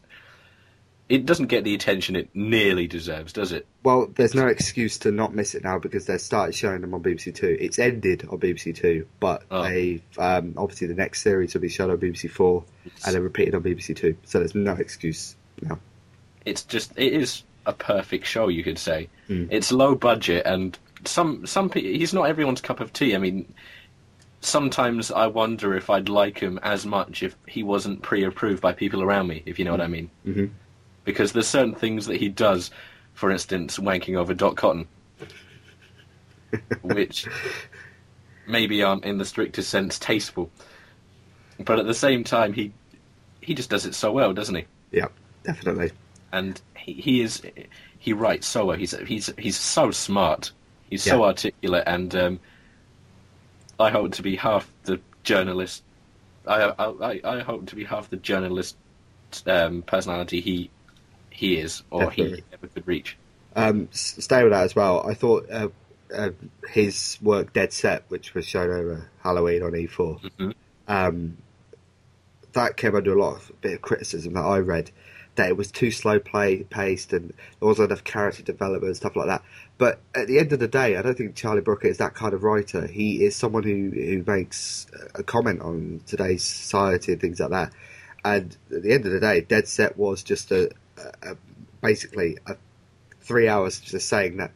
[1.08, 3.66] it doesn't get the attention it nearly deserves, does it?
[3.82, 7.02] Well, there's no excuse to not miss it now because they've started showing them on
[7.02, 7.56] BBC Two.
[7.58, 9.62] It's ended on BBC Two, but Oh.
[9.62, 12.64] they um, obviously the next series will be shown on BBC Four
[13.06, 14.16] and then repeated on BBC Two.
[14.24, 15.78] So there's no excuse now.
[16.44, 19.08] It's just it is a perfect show, you could say.
[19.28, 19.48] Mm.
[19.50, 23.14] It's low budget, and some some he's not everyone's cup of tea.
[23.14, 23.52] I mean,
[24.40, 29.02] sometimes I wonder if I'd like him as much if he wasn't pre-approved by people
[29.02, 29.42] around me.
[29.46, 30.10] If you know what I mean.
[30.26, 30.50] Mhm.
[31.08, 32.70] Because there's certain things that he does,
[33.14, 34.86] for instance, wanking over Dot Cotton,
[36.82, 37.26] which
[38.46, 40.50] maybe aren't in the strictest sense tasteful.
[41.64, 42.74] But at the same time, he
[43.40, 44.66] he just does it so well, doesn't he?
[44.90, 45.06] Yeah,
[45.44, 45.92] definitely.
[46.30, 47.40] and he, he is
[47.98, 48.76] he writes so well.
[48.76, 50.52] He's he's he's so smart.
[50.90, 52.40] He's so articulate, and um,
[53.80, 55.82] I hope to be half the journalist.
[56.46, 58.76] I I, I, I hope to be half the journalist
[59.46, 60.68] um, personality he
[61.38, 62.44] he is, or he Definitely.
[62.52, 63.16] ever could reach.
[63.54, 65.06] Um, stay with that as well.
[65.08, 65.68] I thought uh,
[66.14, 66.30] uh,
[66.68, 70.54] his work Dead Set, which was shown over Halloween on E4, Mhm.
[70.88, 71.36] um,
[72.52, 74.90] that came under a lot of bit of criticism that I read
[75.36, 77.28] that it was too slow play paced and
[77.60, 79.42] there wasn't enough character development and stuff like that.
[79.76, 82.34] But at the end of the day, I don't think Charlie Brooker is that kind
[82.34, 82.88] of writer.
[82.88, 87.72] He is someone who who makes a comment on today's society and things like that.
[88.24, 90.70] And at the end of the day, Dead Set was just a,
[91.22, 91.36] a, a
[91.80, 92.56] basically a
[93.20, 94.50] three hours just saying that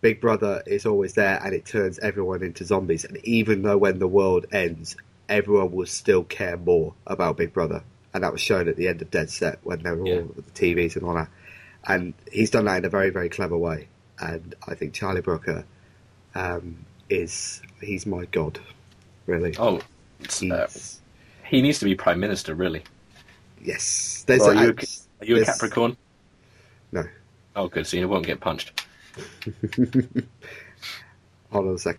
[0.00, 3.04] Big Brother is always there and it turns everyone into zombies.
[3.04, 4.96] And even though when the world ends,
[5.28, 7.82] everyone will still care more about Big Brother.
[8.12, 10.16] And that was shown at the end of Dead Set when they were Yeah.
[10.16, 11.28] all the TVs and all that.
[11.86, 13.88] And he's done that in a very, very clever way.
[14.20, 15.64] And I think Charlie Brooker
[16.34, 18.58] um, is, he's my god,
[19.26, 19.54] really.
[19.58, 19.80] Oh,
[20.20, 20.68] it's, uh,
[21.46, 22.82] he needs to be prime minister, really.
[23.64, 24.24] yes.
[24.26, 24.74] There's Well, a-
[25.24, 25.96] are you, a- Capricorn?
[26.92, 27.04] No.
[27.56, 27.86] Oh, good.
[27.86, 28.84] So you won't get punched.
[31.50, 31.98] Hold on a sec.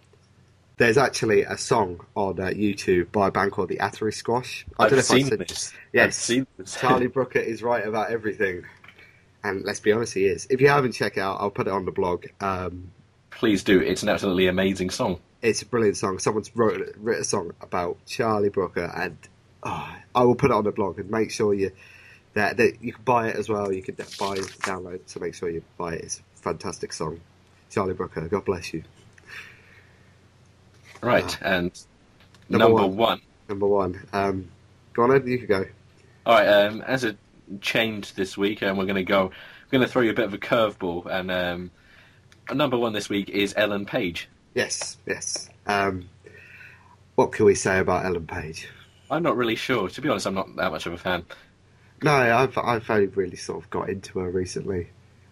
[0.77, 4.65] There's actually a song on uh, YouTube by a band called the Attery Squash.
[4.77, 5.73] I I've don't know if I seen said this.
[5.93, 6.05] Yes.
[6.05, 6.75] I've seen this.
[6.79, 8.65] Charlie Brooker is right about everything.
[9.43, 10.47] And let's be honest, he is.
[10.49, 12.25] If you haven't checked it out, I'll put it on the blog.
[12.41, 12.91] Um,
[13.31, 13.79] Please do.
[13.79, 15.19] It's an absolutely amazing song.
[15.41, 16.19] it's a brilliant song.
[16.19, 19.17] Someone's wrote written a song about Charlie Brooker, and
[19.63, 21.71] oh, I will put it on the blog and make sure you
[22.35, 23.71] that, that you can buy it as well.
[23.71, 26.03] You can buy download, so make sure you buy it.
[26.03, 27.19] It's a fantastic song.
[27.71, 28.83] Charlie Brooker, God bless you.
[31.01, 31.37] Right.
[31.41, 31.87] and Ah.
[32.47, 32.95] Number number, one.
[32.97, 33.21] one.
[33.49, 34.07] Number one.
[34.13, 34.49] Um,
[34.93, 35.65] go on, Ed, you can go.
[36.25, 36.47] All right.
[36.47, 37.15] Um, as a
[37.61, 39.31] change this week, and we're going to go.
[39.65, 41.71] We're going to throw you a bit of a curveball, and um,
[42.53, 44.29] number one this week is Ellen Page.
[44.53, 45.49] Yes, yes.
[45.65, 46.09] Um,
[47.15, 48.69] what can we say about Ellen Page?
[49.09, 49.89] I'm not really sure.
[49.89, 51.25] To be honest, I'm not that much of a fan.
[52.03, 54.89] No, I've I've only really sort of got into her recently,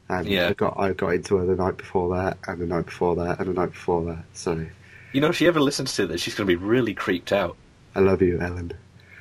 [0.10, 0.50] and Yeah.
[0.50, 3.40] I got I got into her the night before that, and the night before that,
[3.40, 4.24] and the night before that.
[4.34, 4.66] So
[5.12, 7.56] You know, if she ever listens to this, she's going to be really creeped out.
[7.96, 8.74] I love you, Ellen.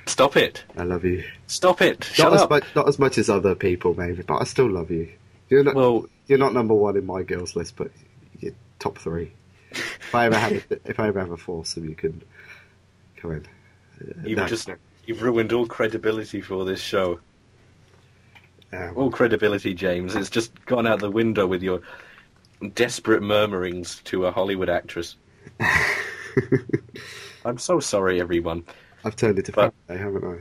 [0.07, 0.65] Stop it!
[0.77, 1.25] I love you.
[1.47, 2.05] Stop it!
[2.05, 2.45] Shut not up!
[2.45, 5.09] as much not as much as other people maybe, but I still love you.
[5.49, 5.75] You're not.
[5.75, 7.91] Well, you're not number one in my girls list, but
[8.41, 9.33] you're top three.
[9.71, 12.23] If I ever have, a, if I ever have a foursome, you can
[13.17, 13.47] come in.
[14.25, 14.69] You've no, just
[15.07, 17.21] you've ruined all credibility for this show.
[18.73, 20.15] Um, All credibility, James.
[20.15, 21.81] It's just gone out the window with your
[22.75, 25.17] desperate murmurings to a Hollywood actress.
[27.45, 28.65] I'm so sorry, everyone.
[29.05, 30.39] I've turned it to But- Friday, haven't I?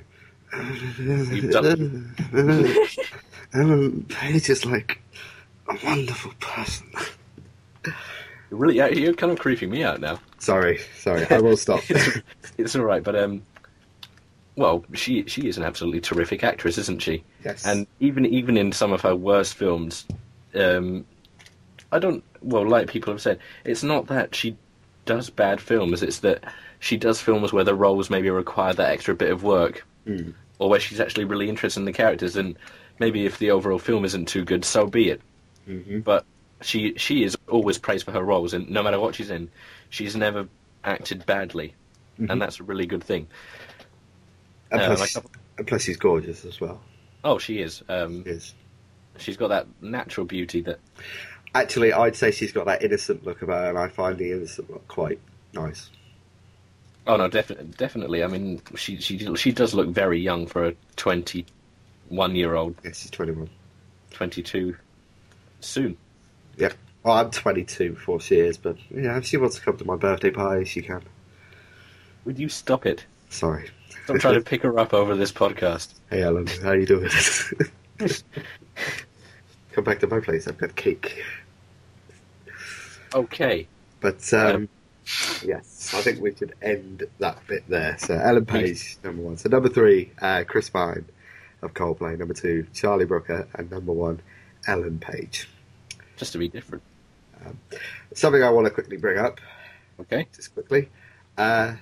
[0.99, 2.15] You've done.
[3.53, 5.01] Ellen Page is like
[5.67, 6.91] a wonderful person.
[8.49, 10.19] Really, yeah, you're kind of creeping me out now.
[10.39, 11.79] Sorry, sorry, I will stop.
[12.57, 13.43] It's all right, but um,
[14.57, 17.23] well, she she is an absolutely terrific actress, isn't she?
[17.43, 17.65] Yes.
[17.65, 20.05] And even even in some of her worst films,
[20.55, 21.05] um,
[21.91, 22.23] I don't.
[22.41, 24.57] Well, like people have said, it's not that she
[25.05, 26.43] does bad films; it's that
[26.79, 30.33] she does films where the roles maybe require that extra bit of work, Mm.
[30.59, 32.35] or where she's actually really interested in the characters.
[32.35, 32.55] And
[32.99, 35.21] maybe if the overall film isn't too good, so be it.
[35.69, 36.03] Mhm.
[36.03, 36.25] But
[36.61, 39.49] she she is always praised for her roles, and no matter what she's in,
[39.89, 40.47] she's never
[40.83, 41.75] acted badly,
[42.19, 42.31] Mhm.
[42.31, 43.27] and that's a really good thing.
[44.71, 45.25] and, uh, plus, like-
[45.57, 46.79] and plus, she's gorgeous as well.
[47.23, 47.83] Oh, she is.
[47.89, 48.53] Um, Is
[49.17, 50.79] she's got that natural beauty that
[51.53, 54.69] actually, I'd say she's got that innocent look about her, and I find the innocent
[54.71, 55.19] look quite
[55.53, 55.89] nice.
[57.07, 58.23] Oh no, definitely, definitely.
[58.23, 63.01] I mean, she she she does look very young for a twenty-one year old, Yes,
[63.01, 63.49] she's 21.
[64.11, 64.75] twenty-two,
[65.59, 65.97] soon.
[66.57, 66.73] Yep.
[67.03, 69.95] Well, I'm 22 before she is, but yeah, if she wants to come to my
[69.95, 71.01] birthday party, she can.
[72.25, 73.05] Would you stop it?
[73.31, 73.69] Sorry.
[74.09, 75.93] I'm trying to pick her up over this podcast.
[76.09, 77.09] Hey, Alan, how you doing?
[79.71, 80.47] come back to my place.
[80.47, 81.23] I've got cake.
[83.13, 83.67] Okay.
[84.01, 84.67] But um,
[85.43, 87.97] yes, I think we should end that bit there.
[87.99, 89.37] So Ellen Page, number one.
[89.37, 91.05] So number three, uh, Chris Pine
[91.61, 92.17] of Coldplay.
[92.17, 94.19] Number two, Charlie Brooker, and number one,
[94.67, 95.47] Ellen Page.
[96.17, 96.83] Just to be different.
[98.13, 99.39] Something I want to quickly bring up,
[100.01, 100.27] Okay.
[100.35, 100.89] just quickly.
[101.37, 101.75] Uh,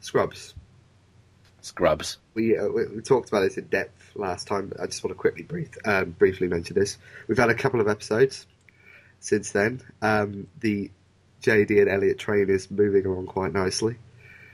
[0.00, 0.54] Scrubs.
[1.62, 2.18] Scrubs.
[2.34, 5.16] We, uh, we we talked about this in depth last time, but I just want
[5.16, 6.98] to quickly brief, um, briefly mention this.
[7.28, 8.46] We've had a couple of episodes
[9.20, 9.80] since then.
[10.02, 10.90] Um, the
[11.42, 13.96] JD and Elliot train is moving along quite nicely.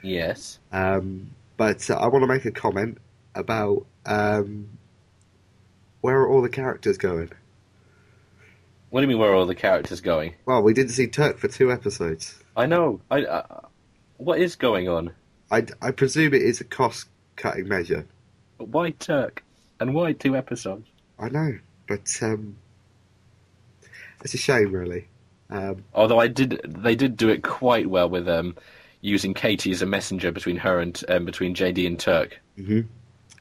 [0.02, 0.58] Yes.
[0.70, 2.98] Um, but uh, I want to make a comment
[3.34, 4.68] about um,
[6.00, 7.30] where are all the characters going?
[8.90, 9.18] What do you mean?
[9.18, 10.34] Where are all the characters going?
[10.46, 12.42] Well, we didn't see Turk for two episodes.
[12.56, 13.00] I know.
[13.10, 13.22] I.
[13.22, 13.60] Uh,
[14.16, 15.12] what is going on?
[15.50, 18.06] I, I presume it is a cost cutting measure.
[18.58, 19.44] But Why Turk?
[19.80, 20.88] And why two episodes?
[21.18, 22.56] I know, but um,
[24.24, 25.06] it's a shame, really.
[25.50, 28.56] Um, Although I did, they did do it quite well with um,
[29.00, 32.40] using Katie as a messenger between her and um, between JD and Turk.
[32.58, 32.86] mhm.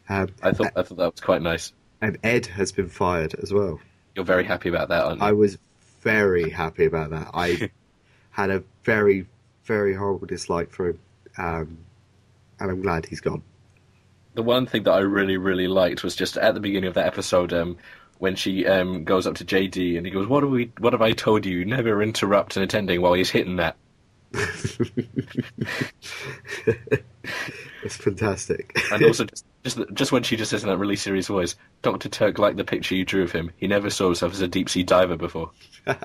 [0.10, 1.74] um, I thought I thought that was quite nice.
[2.02, 3.80] and Ed has been fired as well.
[4.16, 5.28] You're very happy about that, aren't you?
[5.28, 5.58] I was
[6.02, 7.32] very happy about that.
[7.34, 7.72] I
[8.30, 9.26] had a very,
[9.66, 11.00] very horrible dislike for him,
[11.38, 11.78] um,
[12.60, 13.44] and I'm glad he's gone.
[14.34, 17.08] The one thing that I really, really liked was just at the beginning of that
[17.08, 17.78] episode um,
[18.20, 20.72] when she um, goes up to JD and he goes, "What have we?
[20.80, 21.66] What have I told you?
[21.66, 23.76] Never interrupt an attending while he's hitting that."
[27.84, 28.78] it's fantastic.
[28.92, 32.10] And also, just, just just when she just says in that really serious voice, "Doctor
[32.10, 33.52] Turk liked the picture you drew of him.
[33.58, 35.52] He never saw himself as a deep sea diver before."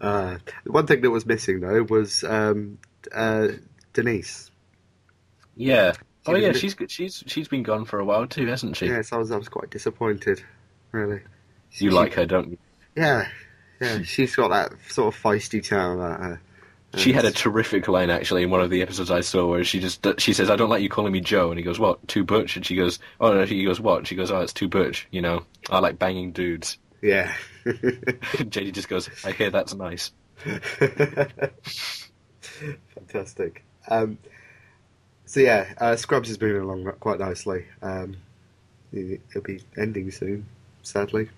[0.00, 2.76] Uh, the one thing that was missing though was um,
[3.12, 3.48] uh,
[3.92, 4.50] Denise.
[5.56, 5.92] Yeah.
[6.26, 8.86] Oh yeah, it- she's she's she's been gone for a while too, hasn't she?
[8.86, 10.42] Yes, I was I was quite disappointed,
[10.92, 11.20] really.
[11.72, 12.58] You She- like her, don't you?
[12.96, 13.28] Yeah,
[13.80, 14.02] yeah.
[14.02, 16.40] She's got that sort of feisty charm about her.
[16.96, 19.80] She had a terrific line actually in one of the episodes I saw where she
[19.80, 22.06] just she says, "I don't like you calling me Joe," and he goes, "What?
[22.06, 24.52] Too butch?" And she goes, "Oh no," he goes, "What?" And she goes, "Oh, it's
[24.52, 26.78] too butch." You know, I like banging dudes.
[27.02, 27.34] yeah.
[27.66, 30.12] JD just goes, "I hear that's nice."
[32.94, 33.64] Fantastic.
[33.88, 34.18] Um,
[35.26, 37.66] so yeah, uh, Scrubs is moving along quite nicely.
[37.82, 38.16] Um,
[38.92, 40.46] it- it'll be ending soon,
[40.82, 41.28] sadly.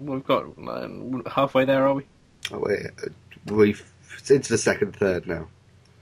[0.00, 0.88] We've got uh,
[1.30, 2.06] halfway there, are we?
[2.52, 3.84] Oh, wait, uh, we've
[4.18, 5.48] it's into the second third now.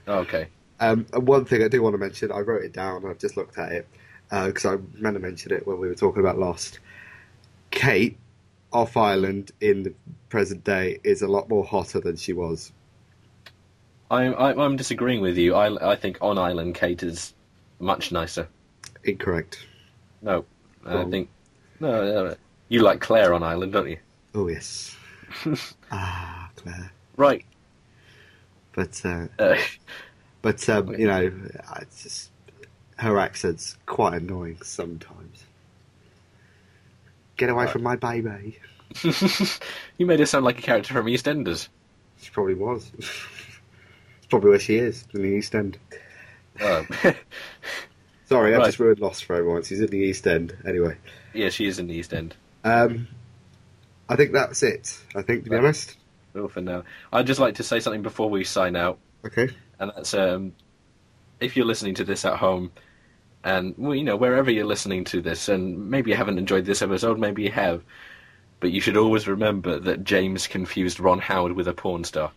[0.07, 0.47] Oh, okay.
[0.79, 3.05] Um, and one thing I do want to mention, I wrote it down.
[3.05, 3.87] I've just looked at it
[4.29, 6.79] because I meant to mention it when we were talking about Lost.
[7.71, 8.17] Kate
[8.71, 9.93] off island in the
[10.29, 12.71] present day is a lot more hotter than she was.
[14.11, 15.55] I'm I'm I'm disagreeing with you.
[15.55, 17.33] I I think on island Kate is
[17.79, 18.47] much nicer.
[19.03, 19.65] Incorrect.
[20.21, 20.45] No,
[20.85, 21.29] I think
[21.79, 22.35] no, no, no.
[22.67, 23.97] You like Claire on island, don't you?
[24.35, 24.95] Oh yes.
[25.91, 26.91] ah, Claire.
[27.17, 27.45] Right.
[28.73, 29.57] But uh, Uh,
[30.41, 31.31] but um, you know,
[31.81, 32.31] it's just
[32.97, 35.43] her accent's quite annoying sometimes.
[37.37, 38.59] Get away from my baby.
[39.97, 41.69] you made her sound like a character from EastEnders.
[42.21, 42.91] She probably was.
[44.29, 45.77] probably where she is, in the East End.
[46.61, 46.87] Um,
[48.25, 48.65] Sorry, I Right.
[48.67, 49.63] just ruined Lost for everyone.
[49.63, 50.55] She's in the East End.
[50.67, 50.95] Anyway,
[51.33, 52.35] yeah, she is in the East End.
[52.63, 53.07] um,
[54.07, 54.99] I think that's it.
[55.15, 55.63] I think, to be Right.
[55.65, 55.95] honest.
[56.33, 58.99] Well, for now, I'd just like to say something before we sign out.
[59.25, 59.49] Okay.
[59.79, 60.53] and that's um,
[61.39, 62.71] if you're listening to this at home,
[63.43, 66.81] and well, you know wherever you're listening to this, and maybe you haven't enjoyed this
[66.81, 67.81] episode, maybe you have,
[68.59, 72.31] but you should always remember that James confused Ron Howard with a porn star.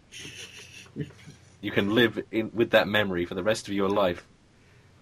[1.63, 4.27] You can live in, with that memory for the rest of your life.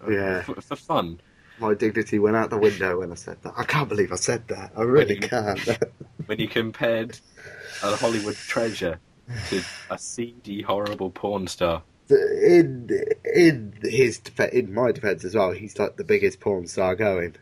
[0.09, 0.43] Yeah.
[0.43, 1.19] For, for fun.
[1.59, 3.53] My dignity went out the window when I said that.
[3.57, 4.71] I can't believe I said that.
[4.77, 5.59] I really you- can't.
[6.27, 7.19] When you compared
[7.83, 8.99] a Hollywood treasure
[9.49, 11.81] to a seedy, horrible porn star.
[12.09, 12.89] in
[13.25, 14.21] in his
[14.53, 17.35] in my defense as well, he's like the biggest porn star going.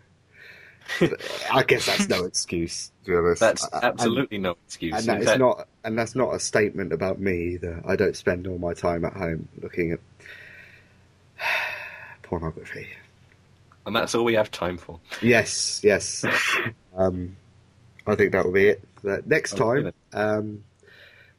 [1.00, 1.14] But
[1.52, 2.92] I guess that's no excuse.
[3.06, 4.96] To be honest, That's I- I- absolutely no excuse.
[4.96, 7.82] And, that is fact- not, and that's not a statement about me either.
[7.86, 10.00] I don't spend all my time at home looking at
[12.24, 12.88] pornography.
[13.86, 15.00] and that's all we have time for.
[15.22, 16.26] Yes, yes.
[16.96, 17.36] um,
[18.06, 18.84] I think that will be it.
[19.08, 20.64] Uh, next time, um,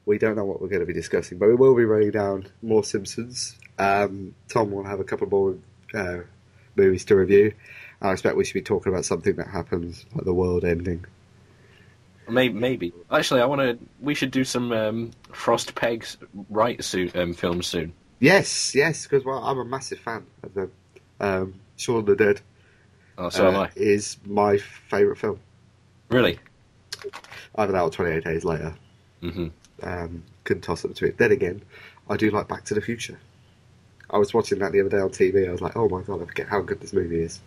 [0.06, 2.46] we don't know what we're going to be discussing, but we will be running down
[2.62, 3.56] more Simpsons.
[3.78, 5.56] Um, Tom will have a couple more
[5.94, 6.18] uh,
[6.76, 7.52] movies to review.
[8.02, 11.04] I expect we should be talking about something that happens, like the world ending.
[12.28, 12.92] Maybe, maybe.
[13.10, 13.78] Actually, I want to.
[14.00, 16.06] We should do some um, Frost Pegg
[16.48, 17.92] Wright soon um, films soon.
[18.20, 20.72] Yes, yes, because well, I'm a massive fan of them.
[21.18, 22.40] Um, Shaun the Dead
[23.20, 23.70] Oh, so am uh, I.
[23.76, 25.38] is my favourite film.
[26.08, 26.38] Really?
[27.56, 28.74] Either that or 28 Days Later.
[29.20, 29.48] hmm
[29.82, 31.14] um, couldn't toss it between.
[31.16, 31.62] Then again,
[32.08, 33.18] I do like Back to the Future.
[34.10, 35.48] I was watching that the other day on TV.
[35.48, 37.40] I was like, oh my god, I forget how good this movie is.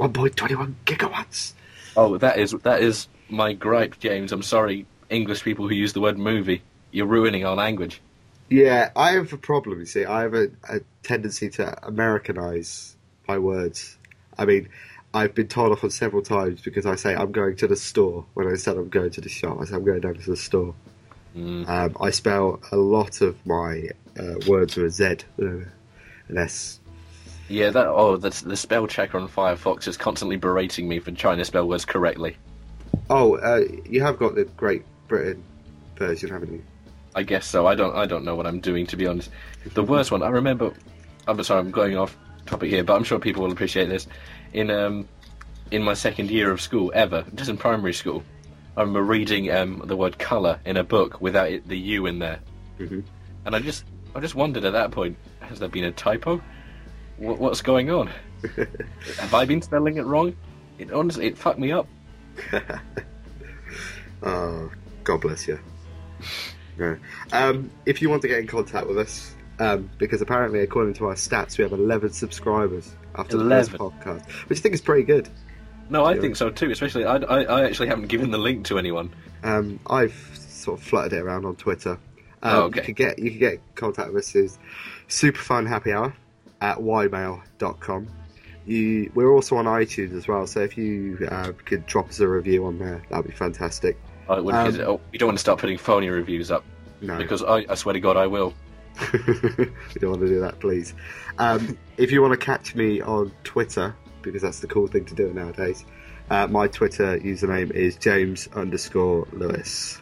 [0.00, 1.52] 1.21 gigawatts.
[1.94, 4.32] Oh, that is that is my gripe, James.
[4.32, 6.62] I'm sorry, English people who use the word movie.
[6.90, 8.00] You're ruining our language.
[8.48, 9.78] Yeah, I have a problem.
[9.78, 12.96] You see, I have a, a tendency to Americanize
[13.28, 13.98] my words.
[14.38, 14.70] I mean,
[15.12, 18.24] I've been told off on several times because I say I'm going to the store
[18.34, 19.58] when I said I'm going to the shop.
[19.60, 20.74] I say I'm going down to the store.
[21.36, 21.68] Mm.
[21.68, 25.04] Um, I spell a lot of my uh, words with a Z,
[25.40, 25.44] uh,
[26.28, 26.79] an S.
[27.50, 27.86] Yeah, that.
[27.88, 31.66] Oh, that's the spell checker on Firefox is constantly berating me for trying to spell
[31.66, 32.36] words correctly.
[33.10, 35.42] Oh, uh, you have got the Great Britain
[35.96, 36.62] version, haven't you?
[37.16, 37.66] I guess so.
[37.66, 37.94] I don't.
[37.96, 39.30] I don't know what I'm doing to be honest.
[39.74, 40.72] The worst one I remember.
[41.26, 41.58] I'm sorry.
[41.58, 42.16] I'm going off
[42.46, 44.06] topic here, but I'm sure people will appreciate this.
[44.52, 45.08] In um,
[45.72, 48.22] in my second year of school ever, just in primary school,
[48.76, 52.20] I remember reading um the word colour in a book without it, the U in
[52.20, 52.38] there,
[52.78, 53.02] Mhm.
[53.44, 56.40] and I just I just wondered at that point, has there been a typo?
[57.20, 58.10] What, what's going on?
[59.18, 60.34] Have I been spelling it wrong?
[60.78, 61.86] It honestly it fucked me up.
[64.22, 64.70] Oh,
[65.04, 65.58] God bless you.
[66.78, 66.96] Yeah.
[67.32, 71.06] Um, if you want to get in contact with us, um, because apparently, according to
[71.06, 73.78] our stats, we have 11 subscribers after the first 11.
[73.78, 75.28] podcast, which I think is pretty good.
[75.88, 76.70] No, I think so too.
[76.70, 79.12] Especially I, I, I actually haven't given the link to anyone.
[79.42, 81.98] Um, I've sort of fluttered it around on Twitter.
[82.42, 82.80] Um, Oh, okay.
[82.80, 84.58] You can get you can get in contact with us is
[85.08, 86.12] superfunhappyhour
[86.60, 88.08] at ymail.com.
[88.66, 92.28] You, we're also on iTunes as well, so if you uh, could drop us a
[92.28, 93.98] review on there, that'd be fantastic.
[94.28, 96.64] I would, Um, 'cause, oh, we don't want to start putting phony reviews up
[97.00, 97.16] No.
[97.16, 98.54] because I, I swear to God I will.
[99.12, 99.20] we
[100.00, 100.94] don't want to do that, please.
[101.38, 105.14] Um, if you want to catch me on Twitter, because that's the cool thing to
[105.14, 105.84] do nowadays,
[106.28, 110.00] uh, my Twitter username is James underscore Lewis.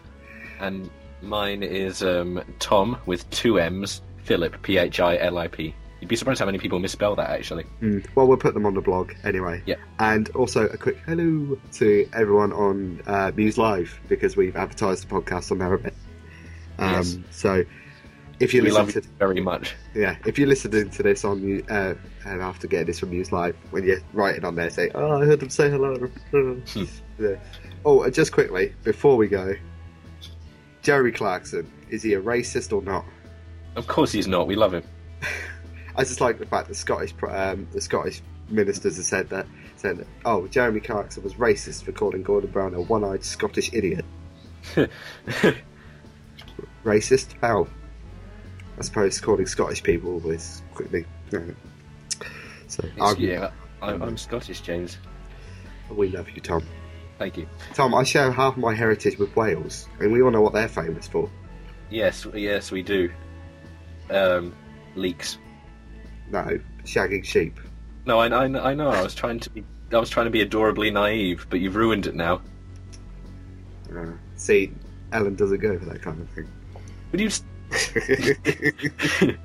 [0.61, 0.91] And
[1.23, 5.75] mine is um, Tom with two M's, Philip P H I L I P.
[6.01, 7.65] You'd be surprised how many people misspell that actually.
[7.83, 8.07] Mm.
[8.15, 9.63] Well, we'll put them on the blog anyway.
[9.67, 9.77] Yeah.
[9.99, 15.15] And also a quick hello to everyone on uh, Muse Live because we've advertised the
[15.15, 15.95] podcast on there a bit.
[16.79, 17.19] Um, Yes.
[17.31, 17.65] So
[18.41, 19.75] if you we listen love to you very much.
[19.95, 21.95] Yeah, if you're listening to this on uh,
[22.25, 25.25] and after getting this from Muse Live, when you're writing on there, say, "Oh, I
[25.25, 26.09] heard them say hello."
[27.19, 27.37] yeah.
[27.85, 29.55] Oh, and just quickly before we go,
[30.83, 33.05] Jeremy Clarkson is he a racist or not?
[33.77, 34.47] Of course he's not.
[34.47, 34.85] We love him.
[35.99, 39.47] I just like the fact that Scottish um, the Scottish ministers have said that
[39.77, 44.05] said that oh Jeremy Clarkson was racist for calling Gordon Brown a one-eyed Scottish idiot.
[46.85, 47.35] Racist?
[47.41, 47.67] How?
[48.79, 51.05] I suppose calling Scottish people was quickly.
[51.31, 51.55] you know.
[52.69, 53.51] So I'm- yeah,
[53.83, 54.99] I'm, I'm Scottish, James.
[55.91, 56.65] we love you, Tom.
[57.19, 57.49] Thank you.
[57.75, 61.09] Tom, I share half my heritage with Wales, and we all know what they're famous
[61.09, 61.29] for.
[61.91, 63.11] Yes, yes, we do.
[64.11, 64.55] Um,
[64.95, 65.39] leeks.
[66.31, 67.59] No, shagging sheep.
[68.07, 68.89] No, I, I, I know.
[68.89, 69.65] I was trying to be.
[69.93, 72.43] I was trying to be adorably naive, but you've ruined it now.
[73.95, 74.73] Uh, see,
[75.13, 76.49] Ellen doesn't go for that kind of thing.
[77.13, 77.31] Would you?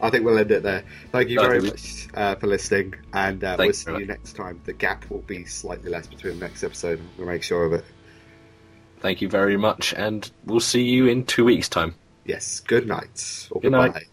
[0.00, 0.84] I think we'll end it there.
[1.12, 4.08] Thank you I very much uh, for listening, and uh, we'll see you much.
[4.08, 4.60] next time.
[4.64, 7.00] The gap will be slightly less between the next episode.
[7.16, 7.84] We'll make sure of it.
[9.00, 11.94] Thank you very much, and we'll see you in two weeks' time.
[12.24, 13.48] Yes, good night.
[13.50, 13.92] Or Good night.
[13.94, 14.06] goodbye.